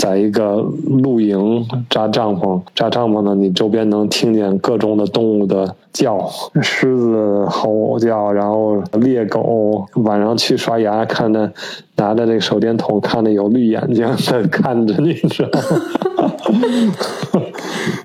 [0.00, 0.66] 在一个
[1.02, 6.18] 露营扎帐篷，扎帐篷呢，你周边能听见各种的动物的叫，
[6.62, 9.84] 狮子吼叫，然后猎狗。
[9.96, 11.52] 晚上去刷牙，看的
[11.96, 16.94] 拿着那个手电筒，看的有绿眼睛在看着你，知道吗？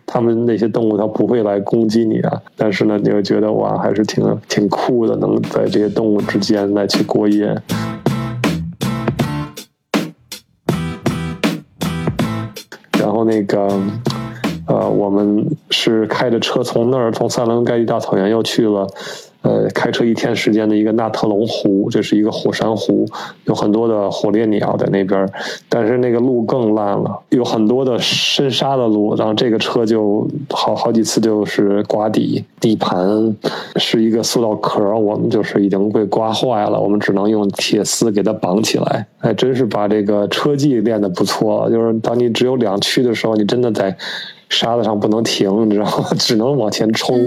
[0.05, 2.41] 他们那些动物，它不会来攻击你啊。
[2.58, 7.55] 但是呢，你会觉得哇，还是挺挺酷的，能在这些动物之间来去过夜。
[13.25, 13.67] 那个，
[14.67, 18.88] 呃，我们是开着车从那儿，从塞伦盖蒂大草原又去了。
[19.45, 23.05] 呃，开车一天时间的一个纳特隆湖，这是一个火山湖，
[23.43, 25.29] 有很多的火烈鸟在那边，
[25.69, 33.36] 但是那个路更烂了，有很多的深沙的路，然后这个车就好好几次就是刮底，底盘
[33.75, 43.95] 是一个塑料壳，我们就是已经被刮坏了，我们只能用铁丝给它绑起来，还真是把这个车技练得不错，就是当你只有两驱的时候，你真的在。
[44.49, 46.05] 沙子上不能停，你知道吗？
[46.17, 47.17] 只能往前冲，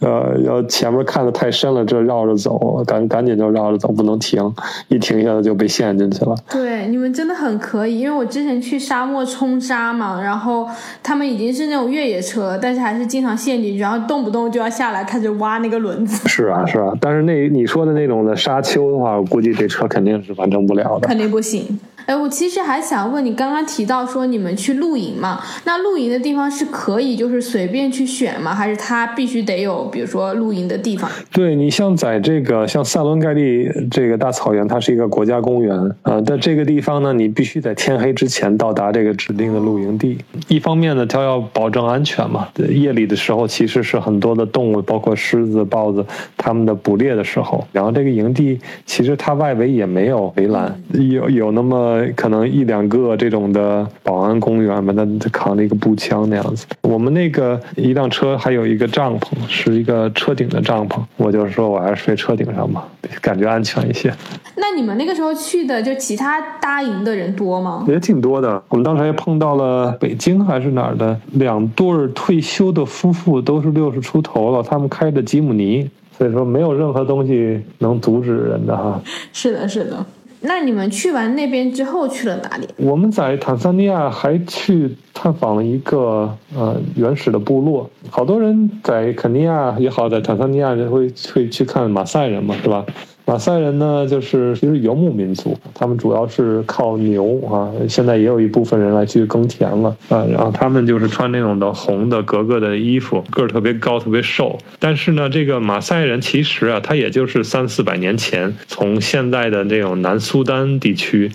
[0.00, 4.54] 呃，要前面看的太深了，这绕着走，赶赶紧就绕着走，不能停，
[4.88, 6.34] 一停下来就被陷进去了。
[6.50, 10.66] 对，你们真的很可以，因为我之前去沙漠冲沙嘛，然后
[11.02, 16.26] 他们已经是那种越野车，但是还是经常陷进去，然后动不动就要下来开始挖那个轮子。
[16.28, 21.78] 是啊，是啊，但是那你说的那种的沙丘的话，我估计这车肯定是完成不了的，肯定不行。
[22.06, 25.40] 哎，我其实还想问你，刚刚提到说你们去露营嘛？
[25.64, 28.54] 那露营的地方是可以就是随便去选吗？
[28.54, 31.10] 还是它必须得有，比如说露营的地方？
[31.32, 40.18] 对你像在这个像塞伦盖蒂这个大草原，它是一个国家公园啊，在这个地方呢，你必须在天黑之前到达这个指定的露营地。
[40.48, 42.48] 一方面呢，它要保证安全嘛。
[42.68, 46.04] 夜里的时候，其实是很多的动物，包括狮子、豹子，
[46.36, 47.66] 它们的捕猎的时候。
[47.72, 52.02] 然后这个营地其实它外围也没有围栏，有有那么。
[52.16, 56.66] 可能一两个这种的保安公园吧，他扛着一个步枪那样子。
[56.82, 61.00] 我们那个一辆车还有一个帐篷，是一个车顶的帐篷。
[61.16, 62.86] 我就说我还是睡车顶上吧，
[63.20, 64.12] 感觉安全一些。
[64.56, 67.84] 那你们那个时候去的，就其他搭营的人多吗？
[67.88, 68.62] 也挺多的。
[68.68, 79.00] 我们当时还碰到了北京还是哪儿的两对退休的夫妇，都是六十出头了，他们开的吉姆尼，所以说没有任何东西能阻止人的哈。
[79.32, 80.04] 是的，是的。
[80.40, 82.68] 那你们去完那边之后去了哪里？
[82.76, 87.88] 我们在坦桑尼亚还去探访了一个呃原始的部落。
[88.10, 92.84] 好多人在肯尼亚也好，在坦桑尼亚会会去看马赛人嘛，是吧？
[93.28, 97.72] 马赛人呢，就是其实游牧民族，他们主要是靠牛啊。
[97.88, 100.24] 现在也有一部分人来去耕田了啊。
[100.30, 104.56] 然后他们就是穿那种的红的格格的衣服，个儿特别高，特别瘦。
[104.78, 111.32] 但是呢，这个马赛人其实啊，他也就是三四百年前从现在的这种南苏丹地区。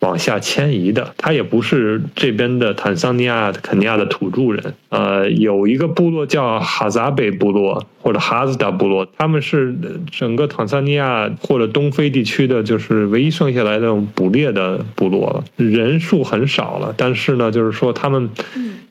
[0.00, 4.74] 往下迁移的，他也不是这边的坦桑尼亚、肯尼亚的土著人。
[4.88, 9.74] 呃，有一个部落叫哈扎贝部落或者哈兹达部落，他们是
[10.10, 16.94] 整个坦桑尼亚或者东非地区的，就是唯一剩下来的捕猎的部落了，人数很少了。
[16.96, 18.30] 但是呢，就是说他们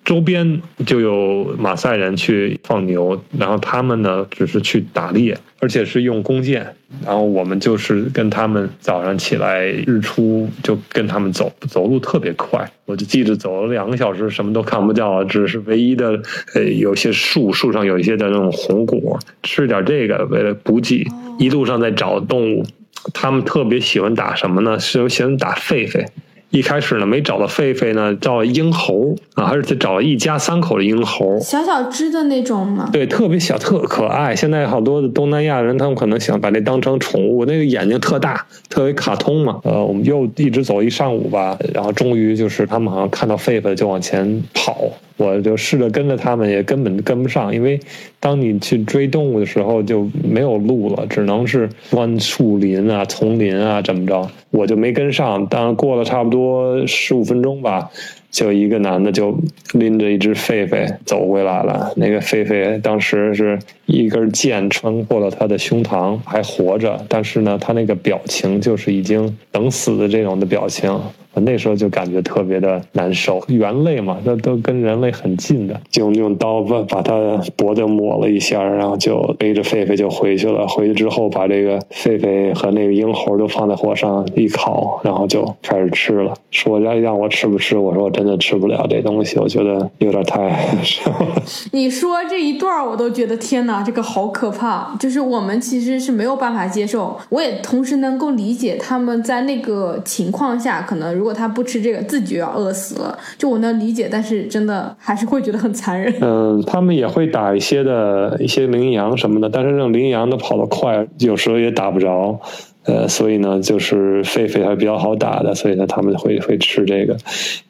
[0.04, 5.38] 周边就有马赛人去放牛，然后他们呢只是去打猎。
[5.62, 6.74] 而且是用弓箭，
[7.06, 16.18] 然后我们就是跟他们早上起来日出就跟他们走，走路特别快，我就记着走了两个小时，什么都看不到，只是唯一的
[16.56, 21.06] 呃有些树树上有一些的那种红果，吃点这个为了补给，
[21.38, 22.66] 一路上在找动物，
[23.14, 24.80] 他们特别喜欢打什么呢？
[24.80, 26.08] 是喜欢打狒狒。
[26.52, 32.90] 一开始呢，没找到狒狒呢，找鹰猴啊，还是找了一家三口的鹰猴，小小只的那种吗？
[32.92, 34.36] 对，特别小，特可爱。
[34.36, 39.60] 现在好多的东南亚人，他们可能想把那当成宠物，那个眼睛特大，特别卡通嘛。
[39.64, 44.90] 呃，我们又一直走一上午吧，然后终于就是他们好像看到狒狒就往前跑。
[45.18, 47.78] 我就试着跟着他们，也根本跟不上，因为
[48.22, 54.26] 当你去追动物的时候就没有路了，只能是钻树林啊、丛林啊，怎么着？
[54.52, 55.46] 我就没跟上。
[55.48, 57.92] 当然过了差不多多十五分钟吧，
[58.32, 59.38] 就一个男的就
[59.74, 61.92] 拎着一只狒狒走回来了。
[61.98, 70.98] 那个狒狒当时是一根箭穿过了他的胸膛，还活着，但是呢，他那个表情就是已经等死的这种的表情。
[71.34, 80.68] 我那时候就感觉特别的难受，猿类嘛，那都跟人类很近的，就用刀把把它脖子抹了一下，然后就背着狒狒就回去了。
[80.68, 86.34] 回去之后，把这个狒狒和那个鹰猴都放在火上一烤，然后就开始吃了。
[86.52, 87.78] 说让让我吃不吃？
[87.78, 90.68] 我说我真的吃不了这东西，我觉得有点太……
[91.72, 94.96] 你说这一段我都觉得天哪，这个好可怕！
[95.00, 101.30] 就是我们其实是没有办法接受，我也同时能够理解他们在那个情况下可能如果。
[101.40, 103.18] 他不吃这个，自己就要饿死了。
[103.38, 106.14] 就我能理解，但是真的还是会觉得很残忍。
[106.20, 112.38] 嗯，他们也会打一些的一些羚羊什么的，但是那种羚羊都跑得快，有时候也打不着。
[112.86, 117.18] 呃，所以呢，就是狒狒还是比较好打的，所以呢，他们会会吃这个。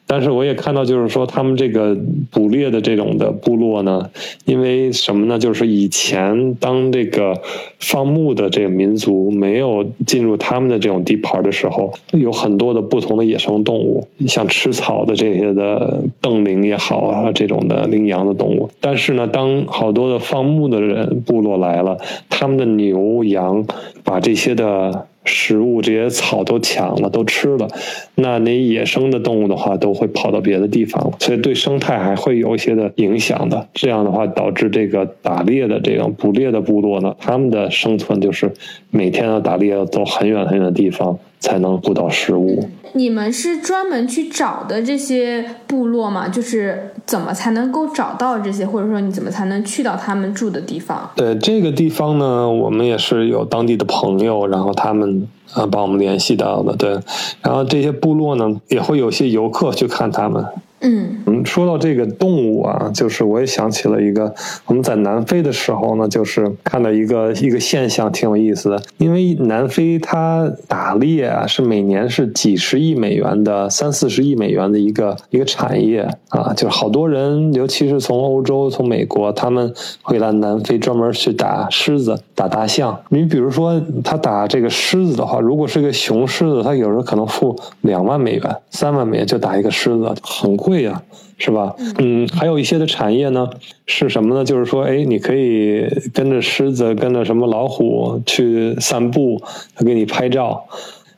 [0.06, 1.96] 但是我也看到，就是说他们这个
[2.32, 4.10] 捕猎的这种的部落呢，
[4.44, 5.38] 因为什么呢？
[5.38, 7.40] 就是以前当这个
[7.78, 18.68] 放牧的这个民族没有进入他们的这种地盘的时候，有很多的不同的野生动物，像吃草的这些的瞪羚也好啊，这种的羚羊的动物。
[18.80, 21.98] 但是呢，当好多的放牧的人部落来了，
[22.28, 23.64] 他们的牛羊
[24.02, 25.06] 把这些的。
[25.30, 27.68] 食物这些草都抢了，都吃了，
[28.16, 33.68] 那那野生的动物的话，都会跑到别的地方了，所以对生态还会有一些的影响的。
[33.72, 38.52] 这样的话，导致这个打猎的这种捕猎的部落呢，他们的生存就是
[38.90, 41.18] 每天要打猎，要走很远很远的地方。
[41.40, 42.68] 才能捕到食物。
[42.92, 46.28] 你们是专门去找的这些部落吗？
[46.28, 51.10] 就是怎么才能够找到这些，或者说你怎么才能去到他们住的地方？
[51.14, 56.74] 对这个地方呢，我们也是有当地的朋友，然后他们啊帮我们联系到的。
[56.76, 56.98] 对，
[57.42, 60.44] 然后这些部落呢，也会有些游客去看他们。
[60.82, 68.82] 嗯，说到这个动物啊，就是我也想起了一个，我们在南非的时候呢，就是看到一个一个现象，挺有意思的。
[68.96, 82.98] 因为南非它打猎啊，是每年是几十亿美元的，三四十亿美元的一个一个产业啊，就是好多人，尤其是从欧洲、从美国，他们会来南非专门去打狮子、打大象。
[83.10, 90.69] 你比如说，他打这个狮子的话，如果是个雄狮子，他有时候可能付两万美元、三万美元就打一个狮子，很贵。
[90.70, 91.02] 贵呀，
[91.36, 91.74] 是吧？
[91.98, 93.50] 嗯，还有一些的产业呢，
[93.86, 94.44] 是什么呢？
[94.44, 99.42] 就是说，哎，你可以跟着狮子，跟着什么老虎去散步，
[99.74, 100.64] 他给你拍照。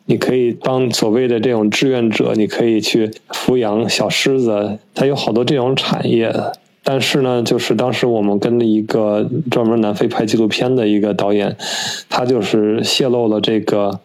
[0.07, 4.79] 你可以当所谓的这种志愿者，你可以去抚养小狮子。
[4.95, 6.35] 它有好多这种产业。
[6.83, 11.55] 但是呢，就是当时我们跟了一个专门南非拍纪录片的一个导演，
[12.09, 14.01] 他就是泄露了这个。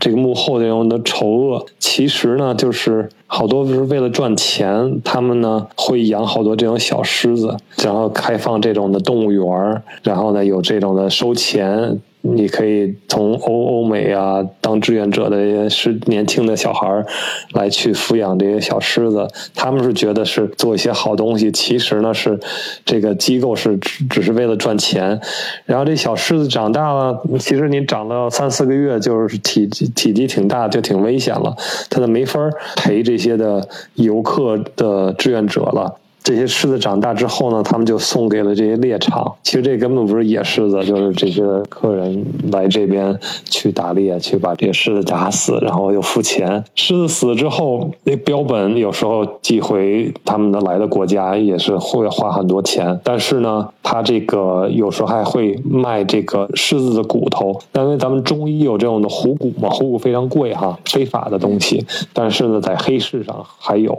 [0.00, 12.00] 这个幕后这种的丑恶，其实呢，就是好多是为了赚钱，他们呢会养好多这种小狮子，然后开放这种的动物园儿然后呢有这种的收钱。
[12.24, 17.04] 你可以从欧欧美啊当志愿者的是年轻的小孩儿
[17.52, 22.38] 来去抚养这些小狮子，他们是觉得是做一些好东西，其实呢是
[22.84, 25.20] 这个机构是只只是为了赚钱。
[25.66, 31.56] 然后这小狮子长大了，其实你长到三四个月就是体体积挺大，就挺危险了，
[31.90, 32.38] 它就没法
[32.76, 35.98] 陪这些的游客的志愿者了。
[36.24, 39.34] 这些狮子长大之后呢，他们就送给了这些猎场。
[39.42, 46.62] 其实这根本不是野狮子，就是这些客人来这边去打猎，去把这些狮子打死，然后又付钱。
[46.76, 53.00] 狮子死了之后，那标本有时候寄回他们的来的国家也是会花很多钱。
[53.02, 61.84] 但是呢，他这个有时候还会卖这个狮子的骨头，因为咱们中医有这种的虎骨嘛，虎骨非常贵哈， 非法的东西。
[62.12, 63.98] 但是呢，在黑市上还有，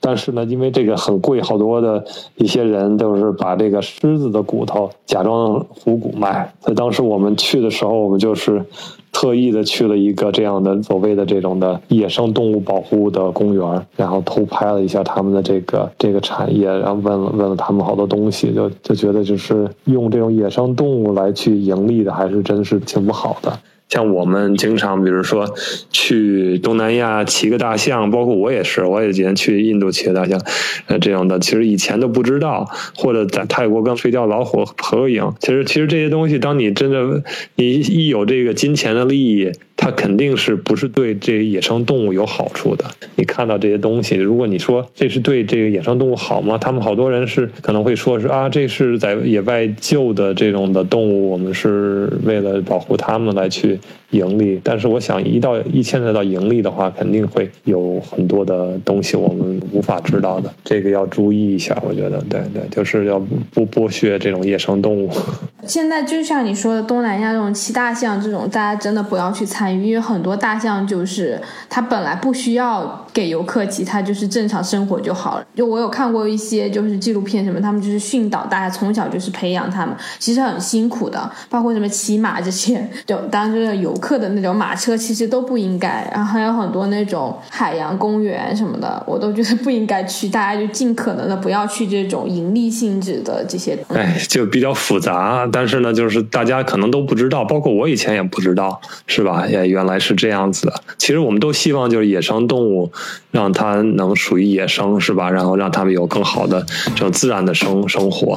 [0.00, 1.59] 但是呢，因为这个很贵，好。
[1.60, 2.04] 多的
[2.34, 8.64] 一些人都是把这个狮子的骨头假装虎骨卖，所以当时我们去的时候，我们就是
[9.12, 23.52] 特意的去了一个这样的所谓的这种的野生动物保护的公园，然后偷拍了一下他们的这个这个产业，然后问了问了他们好多东西，就就觉得就是用这种野生动物来去盈利的，还是真是挺不好的。
[23.90, 25.52] 像我们经常，比如说
[25.90, 30.40] 去东南亚骑个大象，包括我也是，我也今天去印度骑个大象，
[30.86, 37.22] 呃，这样的，其实以前都不知道，或者在泰国跟睡觉老虎合个影，其实其实这些东西，当你真的
[37.56, 39.52] 你一有这个金钱的利益。
[39.82, 42.84] 它肯定是不是对这野生动物有好处的？
[43.16, 46.58] 你看到这些东西，如果你说这是对这个野生动物好吗？
[46.58, 53.78] 他们好多人是可能会说是啊，这是在野外救的这种的动物，我们是为了保护它们来去
[54.10, 54.60] 盈利。
[54.62, 61.76] 但是我想，一到一牵扯到盈利的话，肯定会有很多的东西我们无法知道的，这个要注意一下。
[61.86, 63.18] 我觉得，对对，就是要
[63.52, 65.10] 不剥削这种野生动物。
[65.66, 75.46] 现在就像你说的，东南亚这种骑大象这种，大家真的不要去参与，因为很多大象就是它本来不需要给游客骑，它就是正常生活就好了。
[75.54, 86.10] 就我有看过一些就是纪录片什么，他们就是训导大家从小就是培养他们，其实很辛苦的，包括什么骑马这些，就当然就是游客的那种马车其实都不应该。
[86.10, 93.78] 然后还有很多那种海洋公园什么的，我都觉得不应该去，大家就尽可能的不要去这种盈利性质的这些。
[93.94, 95.48] 哎，就比较复杂。
[95.52, 99.46] 但是呢，就是大家可能都不知道，包括我以前也不知道，是吧？
[99.46, 100.82] 也原来是这样子的。
[100.96, 102.90] 其实我们都希望就是野生动物
[103.30, 105.30] 让它能属于野生，是吧？
[105.30, 108.36] 然后让它们有更好的这种自然的生生活。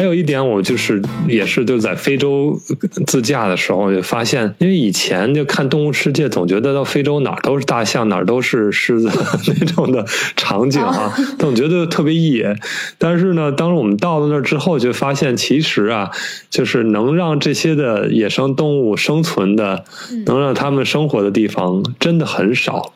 [0.00, 2.58] 还还有一点，我就是也是就在非洲
[3.06, 9.10] 自驾的时候就发现，因为以前就看《动物世界》，总觉得到非洲哪儿都是大象，哪儿都是狮子
[9.60, 10.02] 那种的
[10.36, 12.56] 场景啊，总觉得特别野。
[12.96, 16.10] 但是呢，当我们到了那儿之后，就发现其实啊，
[16.48, 19.84] 就是能让这些的野生动物生存的，
[20.24, 22.94] 能让它们生活的地方真的很少。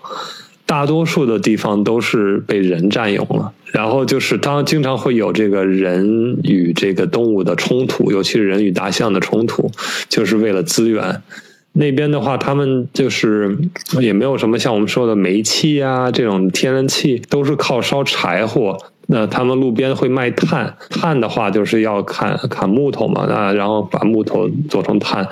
[0.67, 9.71] 大多数的地方都是被人占用了，然后就是当经常会有这个人与这个动物的冲突，尤其是人与大象的冲突，
[10.09, 11.23] 就是为了资源。
[11.77, 13.59] 那边的话，他们就是
[14.01, 18.79] 也没有什么像我们说的煤气啊这种天然气，都是靠烧柴火。
[19.07, 25.27] 那他们路边会卖炭，炭的话就是要砍砍木头嘛，啊然后把木头做成炭。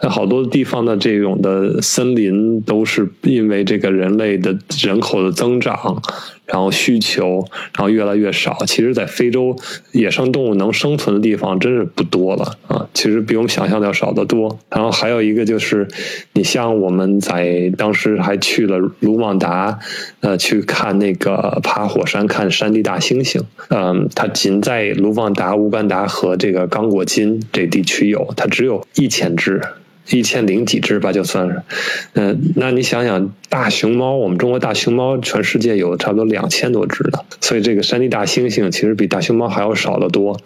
[0.00, 6.00] 好多地方的这种的森林都是因为这个人类的人口的增长。
[6.46, 7.44] 然后需求，
[7.76, 8.56] 然后越来越少。
[8.66, 9.56] 其实，在非洲，
[9.92, 12.88] 野生动物能生存的地方真是不多了啊！
[12.94, 14.58] 其实比我们想象的要少得多。
[14.70, 15.88] 然后还有一个就是，
[16.32, 19.78] 你像我们在当时还去了卢旺达，
[20.20, 23.42] 呃，去看那个爬火山看山地大猩猩。
[23.68, 29.60] 嗯，它仅在卢旺达、乌干达和这个刚果金这地区有，它只有一千只。
[30.10, 31.62] 一千零几只吧，就算是，
[32.14, 40.40] 嗯，那你想想，大熊猫，我们中国大熊猫，全世界有差不多两千多只的，所以这个山地大猩猩其实比大熊猫还要少得多。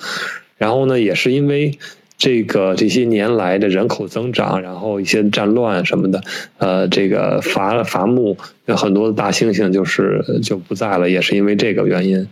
[0.56, 1.78] 然后呢，也是因为
[2.16, 6.22] 这个这些年来的人口增长，然后一些战乱什么的，
[6.58, 8.36] 呃，这个伐伐木，
[8.66, 12.28] 有很多的大猩猩就是就不在了，也是因为这个原因。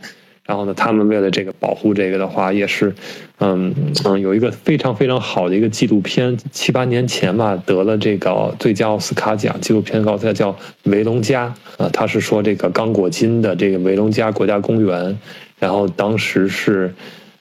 [0.49, 2.94] 然后呢，他们为了这个保护这个的话，也是，
[3.38, 3.74] 嗯
[4.05, 10.51] 嗯，有一个非常非常好的一个纪录片，七八年前吧，得了这个最佳奥斯卡奖纪录片，奥斯卡叫
[10.84, 15.18] 《维隆加》，呃，他是说这个刚果金的这个维隆加国家公园，
[15.59, 16.94] 然后当时是。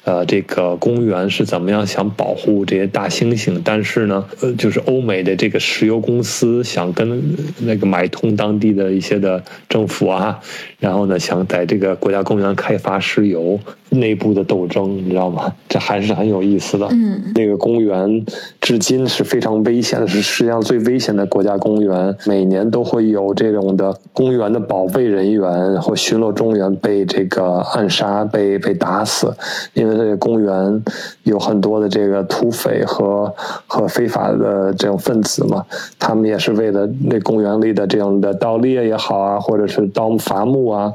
[0.07, 3.59] 呃，这个公园是怎么样想保护这些大猩猩？
[3.61, 7.21] 但是呢，呃，就是欧美的这个石油公司想跟
[7.59, 10.39] 那个买通当地的一些的政府啊，
[10.79, 13.59] 然后呢，想在这个国家公园开发石油。
[13.89, 15.53] 内部的斗争，你知道吗？
[15.69, 16.85] 这还是很有意思的。
[16.91, 18.25] 嗯，那个公园
[18.59, 22.13] 至今是非常危险的，是世界上最危险的国家公园。
[22.25, 29.33] 每年都会有这种的公园的保卫人员或巡逻中员被这个暗杀、被被打死，
[29.73, 30.83] 因为这个公园
[31.23, 33.33] 有很多的这个土匪和
[33.65, 35.65] 和非法的这种分子嘛。
[35.97, 40.93] 他们也是为了那公园里的这样的盗猎也好啊，或者是盗伐木啊。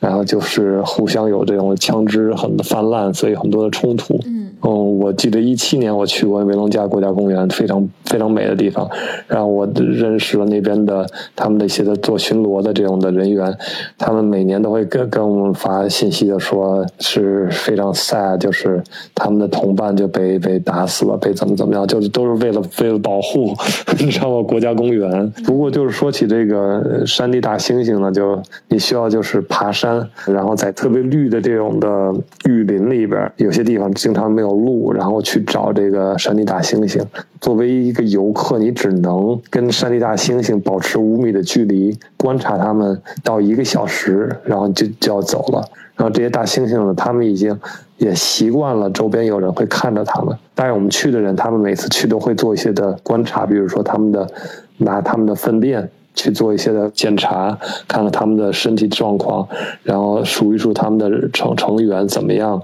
[0.00, 4.14] 然后就是互相有这种枪支很泛滥，所以很多的冲突。
[4.24, 8.88] 嗯，嗯，我记得一七年我去过维隆加国家公园，非常非常美的地方。
[9.26, 11.06] 然后我认识了那边的
[11.36, 13.56] 他们那些的做巡逻的这种的人员，
[13.96, 18.82] 他们每年都会跟跟我们发信息的说，是非常 sad，就是
[19.14, 23.54] 他们的同伴就被被打死了，被怎么怎么样，就是都是为了为了保护，
[23.98, 24.42] 你知道吗？
[24.42, 25.30] 国家公园。
[25.44, 30.08] 不过就是说起这个山地大猩猩呢，就你需要就是爬山。
[30.26, 32.12] 然后在特别绿的这种的
[32.48, 37.02] 雨林里边，有些地方经常没有路，然后去找这个山地大猩猩。
[37.40, 45.64] 作为一个游客，你只能跟山地大猩猩保持五米的距离，观察它们到一个小时，然后就就要走了。
[45.96, 47.58] 然后这些大猩猩呢，他们已经
[47.96, 50.36] 也习惯了周边有人会看着他们。
[50.54, 54.28] 带我们去的人，他们每次去都会做一些的观察，比如说他们的
[54.76, 55.90] 拿他们的粪便。
[56.18, 57.56] 去做一些的检查，
[57.86, 59.46] 看看他们的身体状况，
[59.84, 62.60] 然后数一数他们的成成员怎么样，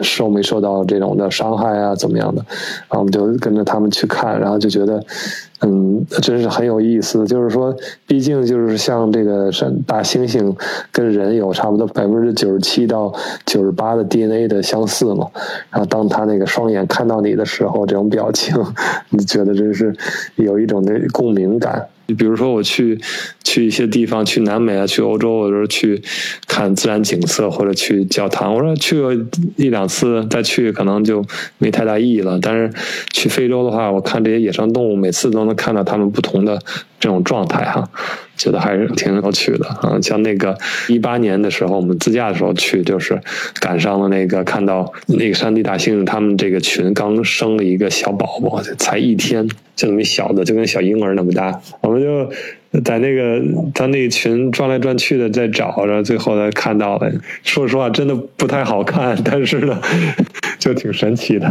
[0.00, 2.44] 受没受到这种的伤害啊，怎么样的？
[2.88, 5.00] 然后我们就跟着他们去看，然后就觉得，
[5.62, 7.26] 嗯，真是很有意思。
[7.26, 7.74] 就是说，
[8.06, 9.50] 毕竟就是像这个
[9.86, 10.54] 大猩猩
[10.92, 13.12] 跟人有差不多百分之九十七到
[13.46, 15.28] 九十八的 DNA 的相似嘛。
[15.70, 18.54] 然后当他那个双眼看到你的时候，这种表情，
[19.10, 19.94] 你觉得真是
[20.34, 21.86] 有一种那共鸣感。
[22.08, 23.00] 你比如说，我去
[23.42, 26.00] 去一些地方，去南美啊，去欧洲，或者去
[26.46, 28.54] 看自然景色，或者去教堂。
[28.54, 29.12] 我说去过
[29.56, 31.24] 一两次，再去可能就
[31.58, 32.38] 没太大意义了。
[32.40, 32.70] 但是
[33.12, 36.60] 去非洲的话，我看这些野生动物，每次都能看到他们不同的
[37.00, 37.88] 这种状态，哈。
[38.36, 39.98] 觉得还是挺有趣的啊！
[40.02, 43.18] 像那个一八年的时候，我们自驾的时候去，就是
[43.60, 52.30] 赶上了那个看到那个山地大猩猩，他们这个群刚生了一个小宝宝，才一天，就那么小的，就跟小婴儿那么大，我们就。
[52.84, 53.42] 在那个
[53.74, 57.10] 他那群转来转去的在找然后，最后呢看到了。
[57.42, 59.78] 说实话，真的不太好看，但是呢，
[60.58, 61.50] 就挺神奇的。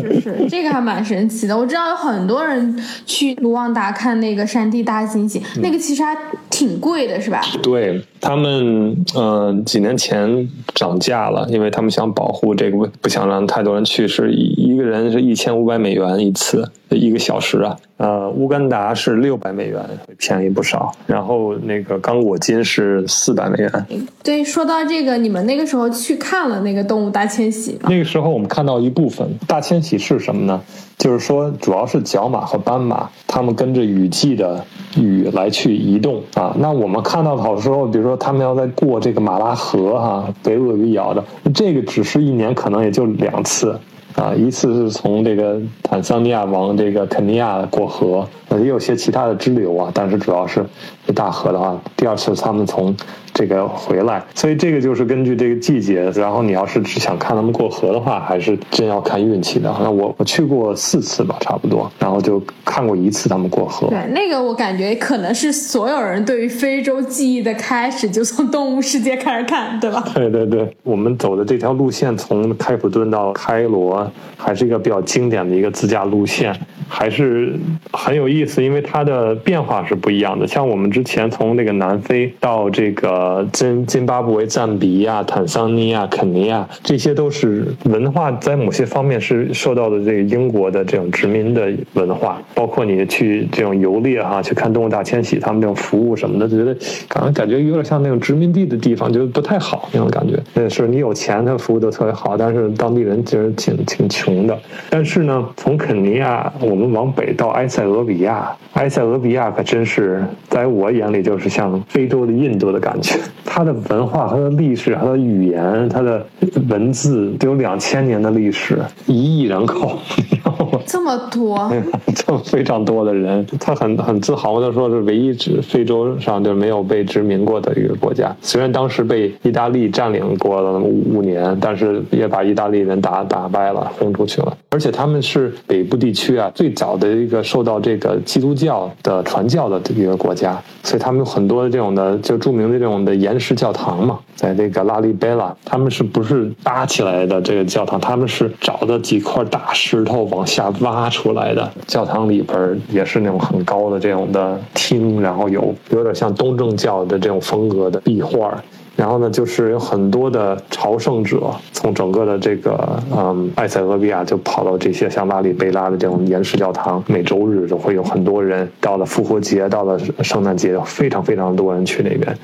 [0.00, 1.56] 是是是，这个还蛮神奇的。
[1.56, 6.16] 我知道有很多人去卢旺达看那个山地大猩猩，那个其实还
[6.50, 7.40] 挺贵的，是吧？
[7.62, 17.76] 对他们，呃，几年前涨价了，因为他们想保护这个，不想让太多人去，是一一个人是一千五百美元一次，一个小时啊。
[17.98, 19.82] 呃，乌干达是六百美元，
[20.18, 20.92] 便宜不少。
[21.06, 23.86] 然后那个刚果金是四百美元。
[24.22, 27.88] 对，说到这个，你们那个时候去看了那个动物大迁徙吗？
[27.88, 30.60] 那个时候我们看到一部分大迁徙是什么呢？
[30.98, 34.64] 就是说，主要是角马和斑马，它们跟着雨季的
[34.96, 36.56] 雨来去移动啊。
[36.58, 41.22] 那我们看到好多时候，比如说它们要在过这个马拉河哈，被鳄鱼咬的，
[41.54, 43.78] 这个只是一年可能也就两次。
[44.16, 50.64] 啊，一次是从这个坦桑尼亚往这个肯尼亚过河，呃，也有些其他的支流啊，但是主要是
[51.06, 52.96] 这大河的话，第二次他们从
[53.34, 59.70] 这个回来，所以这个就是根据这个季节，然后你要是只想看他们过河的话，还是真要看运气的。
[59.82, 63.88] 那我我去过四次吧，差不多，然后就看过一次他们过河。
[63.88, 70.02] 对，那个我感觉可能是所有人对于非洲记忆的开始，就从动物世界开始看，对吧？
[70.14, 74.05] 对对对，我们走的这条路线从开普敦到开罗，
[74.36, 76.54] 还是一个比较经典的一个自驾路线，
[76.88, 77.54] 还是
[77.92, 80.46] 很有意思，因为它的变化是不一样的。
[80.46, 83.46] 像我们之前从那个南非到这个。
[83.52, 96.76] 津津巴布韦、赞比亚、坦桑尼亚、肯尼亚，这些都是文化在某些方面是受到的这个英国的这种殖民的文化，包括你去这种游猎哈，去看动物大迁徙，他们这种服务什么的，觉得
[97.08, 100.38] 感觉感觉有点像那种殖民地的地方，就不太好那种感觉。
[100.52, 104.58] 那是你有钱，他服务都特别好，但是当地人其实挺挺穷的。
[104.90, 113.18] 但是呢，从肯尼亚我们往北到埃塞俄比亚，埃塞俄比亚可真是在我眼里就是像非洲的印度的感觉。
[113.44, 116.24] 它的文化、它的历史、它的语言、它的
[116.68, 119.98] 文字都有两千年的历史，一亿人口，
[120.84, 121.72] 这么多，
[122.14, 128.34] 这么非常多的人，他很很自豪的说，是唯一指非洲上就没有被殖民过的一个国家。
[128.42, 134.56] 虽然当时被意大利占领过了五年，但是也把意大利人打打败了，轰出去了。
[134.70, 148.00] 而且他们是北部地区啊最早的一个受到这个基督教的传教的一个国家，所以他们有很多这种的就著名的这种的岩石教堂嘛，在这个拉利贝拉，他们是不是搭起来的这个教堂？
[148.00, 151.70] 他们是找的几块大石头往下挖出来的。
[151.86, 158.62] 教堂里边也是那种很高的这种的厅，然后有有点像东正教的这种风格的壁画。
[158.96, 168.66] 然后呢，就是有很多的朝圣者从整个的这个嗯埃塞俄比亚就跑到这些像拉里贝拉的这种岩石教堂，每周日都会有很多人。
[168.80, 172.34] 到了复活节，到了圣诞节，非常非常多人去那边。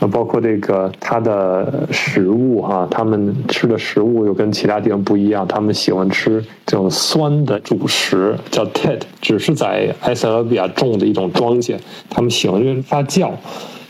[0.00, 11.76] 呃，包括这个它的食物哈，他们吃的食物又跟其他地方不一样，他们喜欢吃这种酸的主食，叫 tet，只是在埃塞俄比亚种的一种庄稼，
[12.10, 13.30] 他们喜欢发酵。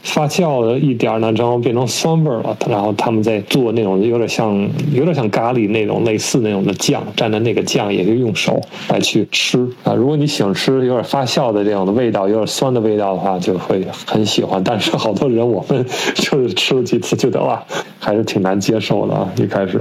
[0.02, 9.94] 发酵了一点呢，然后变成酸味了，然后他们在做那种有点像有点像咖喱那种类似那种的酱，蘸的那个酱也是用手来去吃啊。
[9.94, 14.62] 如果你喜欢吃有点发酵的这种的味道，有点酸的味道的话，就会很喜欢。
[14.64, 15.84] 但是好多人我们
[16.14, 17.62] 就是吃了几次觉得哇，
[17.98, 19.80] 还是挺难接受的啊，一开始。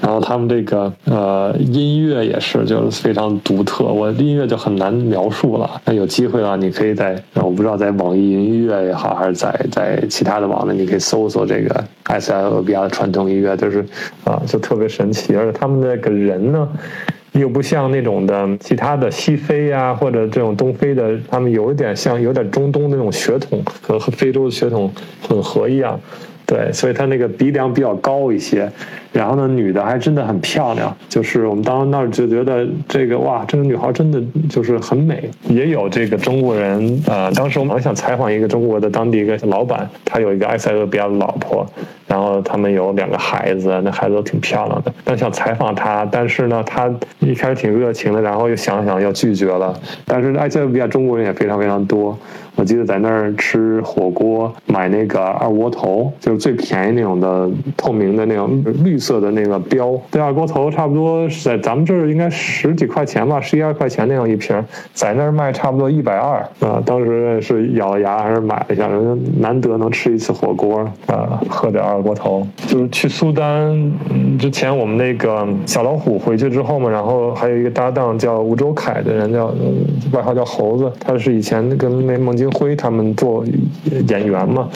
[0.00, 5.80] 然后他们这个呃音乐也是就是非常独特，我音乐就很难描述了。
[5.84, 13.84] 那有机会了，你可以在我不知道在网易云音乐也好，还是在在其他的网站，你可以搜索这个埃塞俄比亚的传统音乐，就是
[14.24, 15.34] 啊，就特别神奇。
[15.36, 16.68] 而且他们那个人呢，
[17.32, 24.92] 又不像那种的其他的西非呀，或者这种东非的，他们有一点像有点中东那种血统和和非洲的血统
[25.22, 25.98] 混合一样。
[26.48, 28.72] 对，所以他那个鼻梁比较高一些。
[29.12, 35.30] 然后呢，女的还真的很漂亮，就是我们当时那儿就觉得这个哇，这个女孩真的就是很美。
[35.48, 41.66] 也有这个中国人，呃，当时我们想采访一个中国的当地一个老板，他有一个埃塞俄比亚的老婆，
[42.06, 44.92] 然后他们有两个孩子，那孩子都挺漂亮的。
[45.04, 46.90] 但想采访他，但是呢，他
[47.20, 49.78] 一开始挺热情的，然后又想想要拒绝了。
[50.04, 52.16] 但是埃塞俄比亚中国人也非常非常多，
[52.58, 58.98] 我记得在那儿吃火锅，买那个二锅头，就是最便宜那种的透明的那种绿。
[58.98, 64.60] 色的那个标，这二锅头差不多是在咱们这儿应该十几块钱吧，十一二块钱那样一瓶，
[64.92, 66.82] 在那儿卖差不多一百二啊。
[66.84, 68.90] 当时是咬牙还是买了一下，
[69.38, 72.44] 难得能吃一次火锅啊，喝点二锅头。
[72.66, 73.92] 就是去苏丹
[74.36, 79.54] 之前，我们那个小老虎回去之后嘛，然后还有一个搭档叫吴周凯的人，叫
[80.12, 83.44] 外号叫猴子，他是以前跟那孟京辉他们做
[84.08, 84.68] 演员嘛，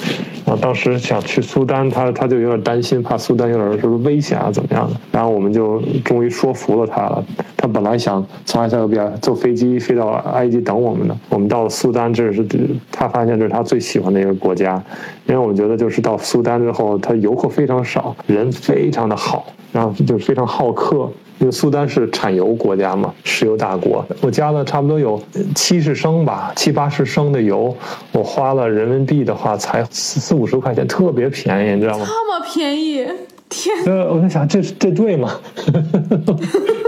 [0.44, 7.24] 然后当时想去苏丹，他他就有点担心，怕苏丹有点什么危险啊怎么样的，然后我们就终于说服了他了。
[7.56, 12.44] 他本来想从埃塞俄比亚坐飞机飞到埃及等我们的，我们到了苏丹，这是
[12.90, 14.82] 他发现这是他最喜欢的一个国家，
[15.26, 21.08] 因为我们觉得就是到苏丹之后，他游客非常少，人非常的好，然后就非常好客。
[21.42, 24.06] 因为苏丹是产油国家嘛，石油大国。
[24.20, 25.20] 我加了差不多有
[25.56, 27.76] 七十升吧，七八十升的油，
[28.12, 32.06] 我花了人民币的话才四四五十块钱，特别便宜，你知道吗？
[32.06, 33.04] 这么便宜，
[33.48, 33.74] 天！
[33.86, 35.32] 呃，我在想，这这对吗？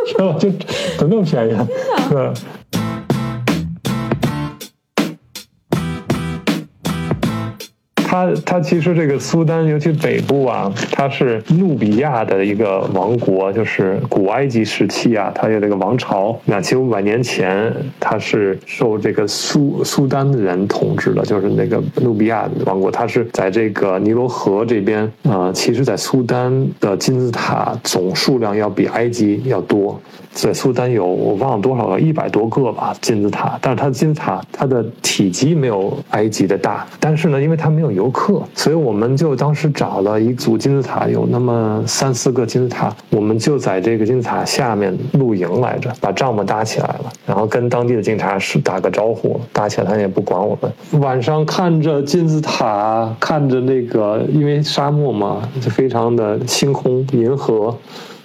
[0.06, 0.36] 是吧？
[0.38, 0.48] 就
[0.96, 1.56] 怎么那么便宜？
[2.08, 2.30] 对。
[8.14, 30.00] 它它其实这个苏丹，尤其北部啊，它是努比亚的一个王国，就是古埃及时期啊，它有这个王朝，两千五百年前，它是受这个苏苏丹的人统治的，就是那个努比亚王国，它是在这个尼罗河这边啊，其实，在苏丹的金字塔总数量要比埃及要多。
[30.34, 57.72] 在苏丹有我忘了多少个，一百多个吧金字塔，但是它的金字塔它的体积没有埃及的大，但是呢，因为它没有游客，所以我们就当时找了一组金字塔，有那么三四个金字塔，我们就在这个金字塔下面露营来着，把帐篷搭起来了，然后跟当地的警察是打个招呼，搭起来他也不管我们，晚上看着金字塔，看着那个因为沙漠嘛，就非常的星空银河。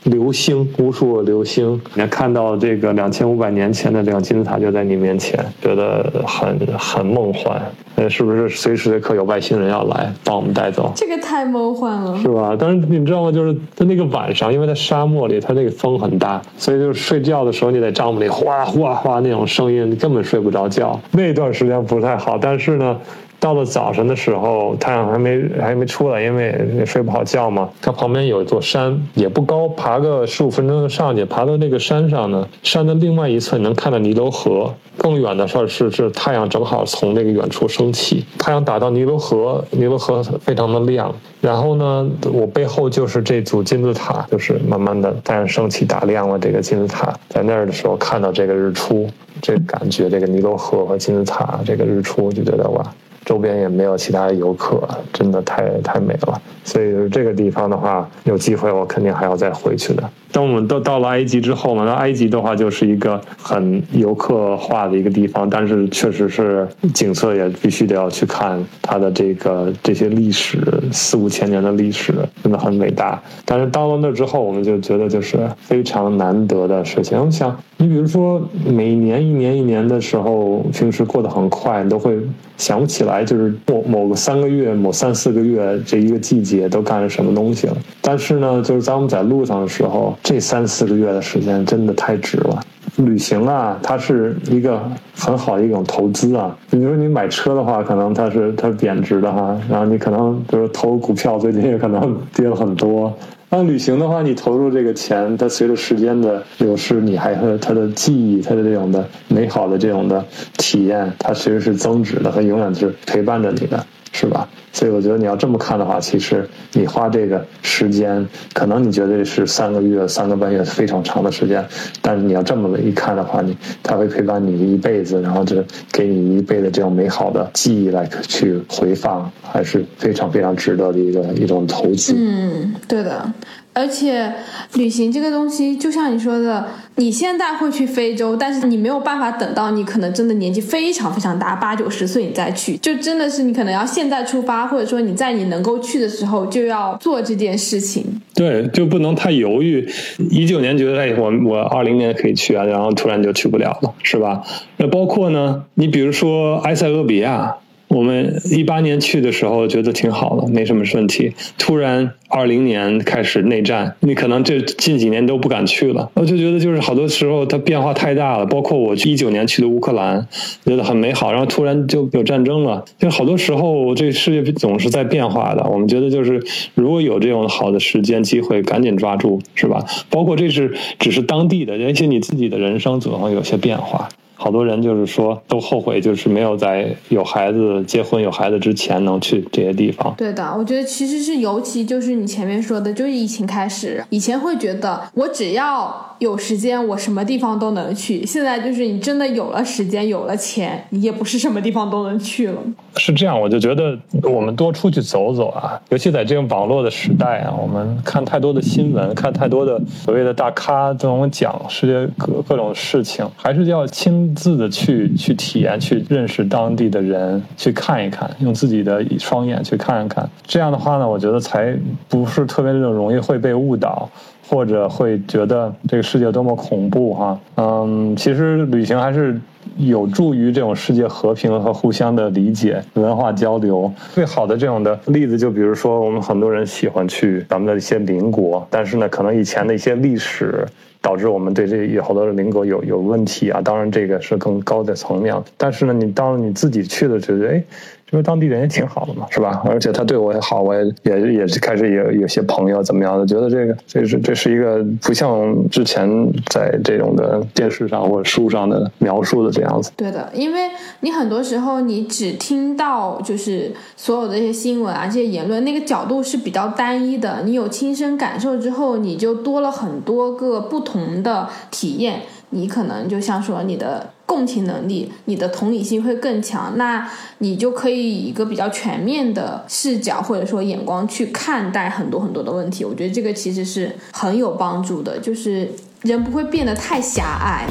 [0.04, 7.62] 流星，无数个流星，你看到这个两千五百年前的这个金字塔就在你面前，觉得很很梦幻。
[7.96, 10.90] 呃，是不是随时随刻有外星人要来把我们带走？
[10.96, 12.56] 这个太梦幻了，是吧？
[12.58, 13.32] 但是你知道吗？
[13.32, 20.98] 就是在那个晚上，因为在沙漠里，它那个风很大，所以就是睡觉的时候，你在帐篷里哗哗哗那种声音，你根本睡不着觉。
[21.12, 22.98] 那段时间不太好，但是呢。
[23.40, 27.70] 到了早晨的时候，太阳还没还没出来，因为睡不好觉嘛。
[27.82, 31.24] 它旁边有一座山，也不高，爬个十五分钟就上去。
[31.24, 34.74] 爬到那个山上呢，山的另外一侧能看到尼罗河。
[34.98, 41.16] 更远的时候是是太阳正好从那个远处升起，太阳打到尼罗河，尼罗河非常的亮。
[41.40, 47.18] 然后呢，我背后就是这组金字塔，就是慢慢的太阳升起打亮了这个金字塔。
[47.30, 49.10] 在那儿的时候看到这个日出，
[49.42, 52.84] 这感觉这个尼罗河和金字塔这个日出就觉得哇。
[53.26, 56.42] 周边也没有其他游客，真的太太美了。
[56.64, 60.04] 所以这个地方的话，有机会我肯定还要再回去的。
[60.32, 70.62] 当我们都到了埃及之后嘛，那埃及的话就是一个很游客化的一个地方，但是确实是景色也必须得要去看它的这个这些历史
[70.92, 72.14] 四五千年的历史，
[72.44, 73.20] 真的很伟大。
[73.44, 77.20] 但是到了那之后，我们就觉得就是非常难得的事情。
[77.20, 82.20] 我想，你比如说每年一年一年的时候，平时过得很快，你都会
[82.58, 87.78] 想不起来，就是某某个三个月、某三四个月这一个季节都干了什么东西了。
[88.02, 90.14] 但是呢，就是在我们在路上的时候。
[90.22, 92.60] 这三四个月的时间真的太值了。
[92.98, 94.82] 旅行啊，它是一个
[95.16, 96.54] 很好的一种投资啊。
[96.70, 103.14] 比如说你买车的话，可能它是它是贬值的哈，然后你可能比如投股票，最近也可能 跌了很多。
[103.52, 110.24] 那旅行的话，你投入这个钱，它随着时间的流逝，你还和它的记忆，它的这种的美好的这种的
[110.58, 114.48] 体验，它其实是增值的，它永远是陪伴着你的，是吧？
[114.72, 121.66] 所以我觉得你要这么看的话，其实你花这个时间，可能你觉得是三个月、三个半月非常长的时间，
[122.02, 132.14] 但是你要这么一看的话，你它会陪伴你一辈子，然后就给你一辈子这种美好的记忆来去回放，还是非常非常值得的一个一种投资。
[132.16, 133.32] 嗯，对的。
[133.80, 134.30] 而且，
[134.74, 148.04] 旅行这个东西，就像你说的，你现在会去非洲，但是你没有办法等到你可能真的年纪非常非常大，八九十岁你再去，就真的是你可能要现在出发，或者说你在你能够去的时候就要做这件事情。
[148.36, 149.88] 对，就不能太犹豫。
[150.30, 154.44] 一九年觉得哎，我我二零年可以去啊，然后突然就去不了了，是吧？
[154.76, 157.56] 那包括呢，你比如说埃塞俄比亚。
[157.90, 161.34] 我们一八年去的时候觉得挺好的，没什么问题。
[161.58, 166.12] 突然二零年开始内战，你可能这近几年都不敢去了。
[166.14, 168.46] 我就觉得就是好多时候它变化太大了。
[168.46, 170.28] 包括我一九年去的乌克兰，
[170.64, 172.86] 觉得很美好，然后突然就有战争了。
[173.00, 175.68] 就好多时候这世界总是在变化的。
[175.68, 176.44] 我们觉得就是
[176.76, 179.84] 如果有这种好的时间机会，赶紧抓住，是吧？
[180.12, 184.10] 包括这是只是当地的，而且你自己的人生总会有些变化。
[184.42, 190.16] 好多人就是说都后悔，就是没有在有孩子、结婚有孩子之前能去这些地方。
[190.18, 198.26] 对的，我觉得其实是尤其就是你前面说的，就是疫情开始，以前会觉得我只要有时间，我什么地方都能去。
[198.26, 202.62] 现在就是你真的有了时间，有了钱，你也不是什么地方都能去了。
[202.96, 220.30] 是这样，我就觉得我们多出去走走啊，尤其在这种网络的时代啊，我们看太多的新闻，看太多的所谓的大咖这种讲世界各各种事情，还是要亲自的去去体验，去认识当地的人，去看一看，用自己的双眼去看一看。
[220.46, 221.78] 这样的话呢，我觉得才
[222.08, 224.10] 不是特别的容易会被误导。
[224.52, 229.40] 或者会觉得这个世界多么恐怖哈，嗯，其实旅行还是
[229.78, 233.92] 有助于这种世界和平和互相的理解、文化交流。
[234.14, 240.66] 最好的这种的例子，就比如说我们很多人喜欢去咱们的一些邻国，但是呢，可能以前的一些历史
[241.02, 243.62] 导致我们对这有好多的邻国有有问题啊。
[243.62, 247.64] 当然，这个是更高的层面，但是呢，你当你自己去了，觉得哎。
[248.12, 249.62] 因为当地人也挺好的嘛，是吧？
[249.66, 256.10] 而且他对我也好，我也也也是开始也有些朋友怎么样的，觉得这个这是这是一个不像之前
[256.48, 259.92] 在这种的电视上或者书上的描述的这样子。
[259.96, 260.70] 对的，因为
[261.02, 267.42] 你很多时候你只听到就是所有的这些新闻啊，这些言论，那个角度是比较单一的。
[267.46, 272.22] 你有亲身感受之后，你就多了很多个不同的体验。
[272.52, 282.84] 你可能就像说你的共情能力、你的同理心会更强，那你就可以以一个比较全面的视角或者说眼光去看待很多很多的问题。
[282.84, 285.70] 我觉得这个其实是很有帮助的，就是
[286.02, 287.68] 人不会变得太狭隘。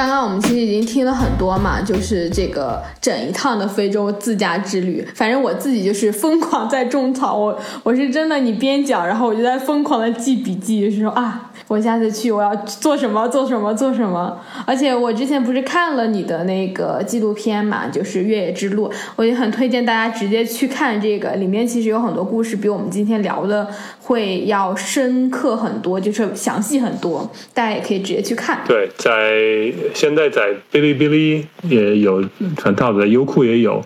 [0.00, 5.06] 刚刚我们其实已经听了很多嘛，就是这个整一趟的非洲自驾之旅。
[5.14, 14.40] 反正我自己就是疯狂在种草，我我是真的，你边讲，然后我就在疯狂的记笔记，就是说啊，我下次去我要做什么做什么做什么。
[14.64, 23.68] 而且我之前不是看了你的那个纪录片嘛，就是越野之路，我也很推荐大家直接去看这个，里面其实有很多故事比我们今天聊的
[24.00, 28.60] 会要深刻很多，就是详细很多，大家也可以直接去看。
[28.66, 29.89] 对，在。
[29.94, 32.24] 现在在哔哩哔哩也有
[32.56, 33.82] 传套的，优酷也有。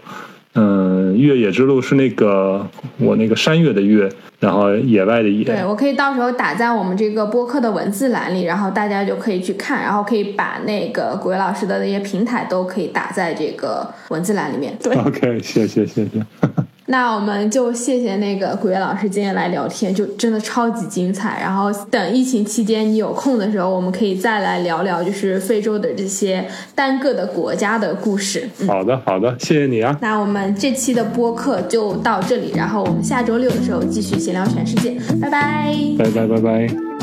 [0.57, 2.64] 嗯，越野之路是那个
[2.98, 5.42] 我那个山岳的岳，然后野外的野。
[5.42, 14.78] 对，我可以到时候打在我们这个播客的文字栏里，然后大家就可以去看，然后可以把那个古伟老师的那些平台都可以打在这个文字栏里面。
[14.80, 16.24] 对，OK，谢谢谢谢。
[16.87, 21.41] 那我们就谢谢那个古月老师今天来聊天，就真的超级精彩。
[21.41, 28.49] 然后等疫情期间你有空的时候，我们可以再来聊聊，就是非洲的这些单个的国家的故事。
[28.66, 29.97] 好的，好的，谢谢你啊。
[30.01, 36.93] 那我们这期的播客就到这里，然后我们下周六的时候继续闲聊全世界，拜拜，拜拜，拜拜。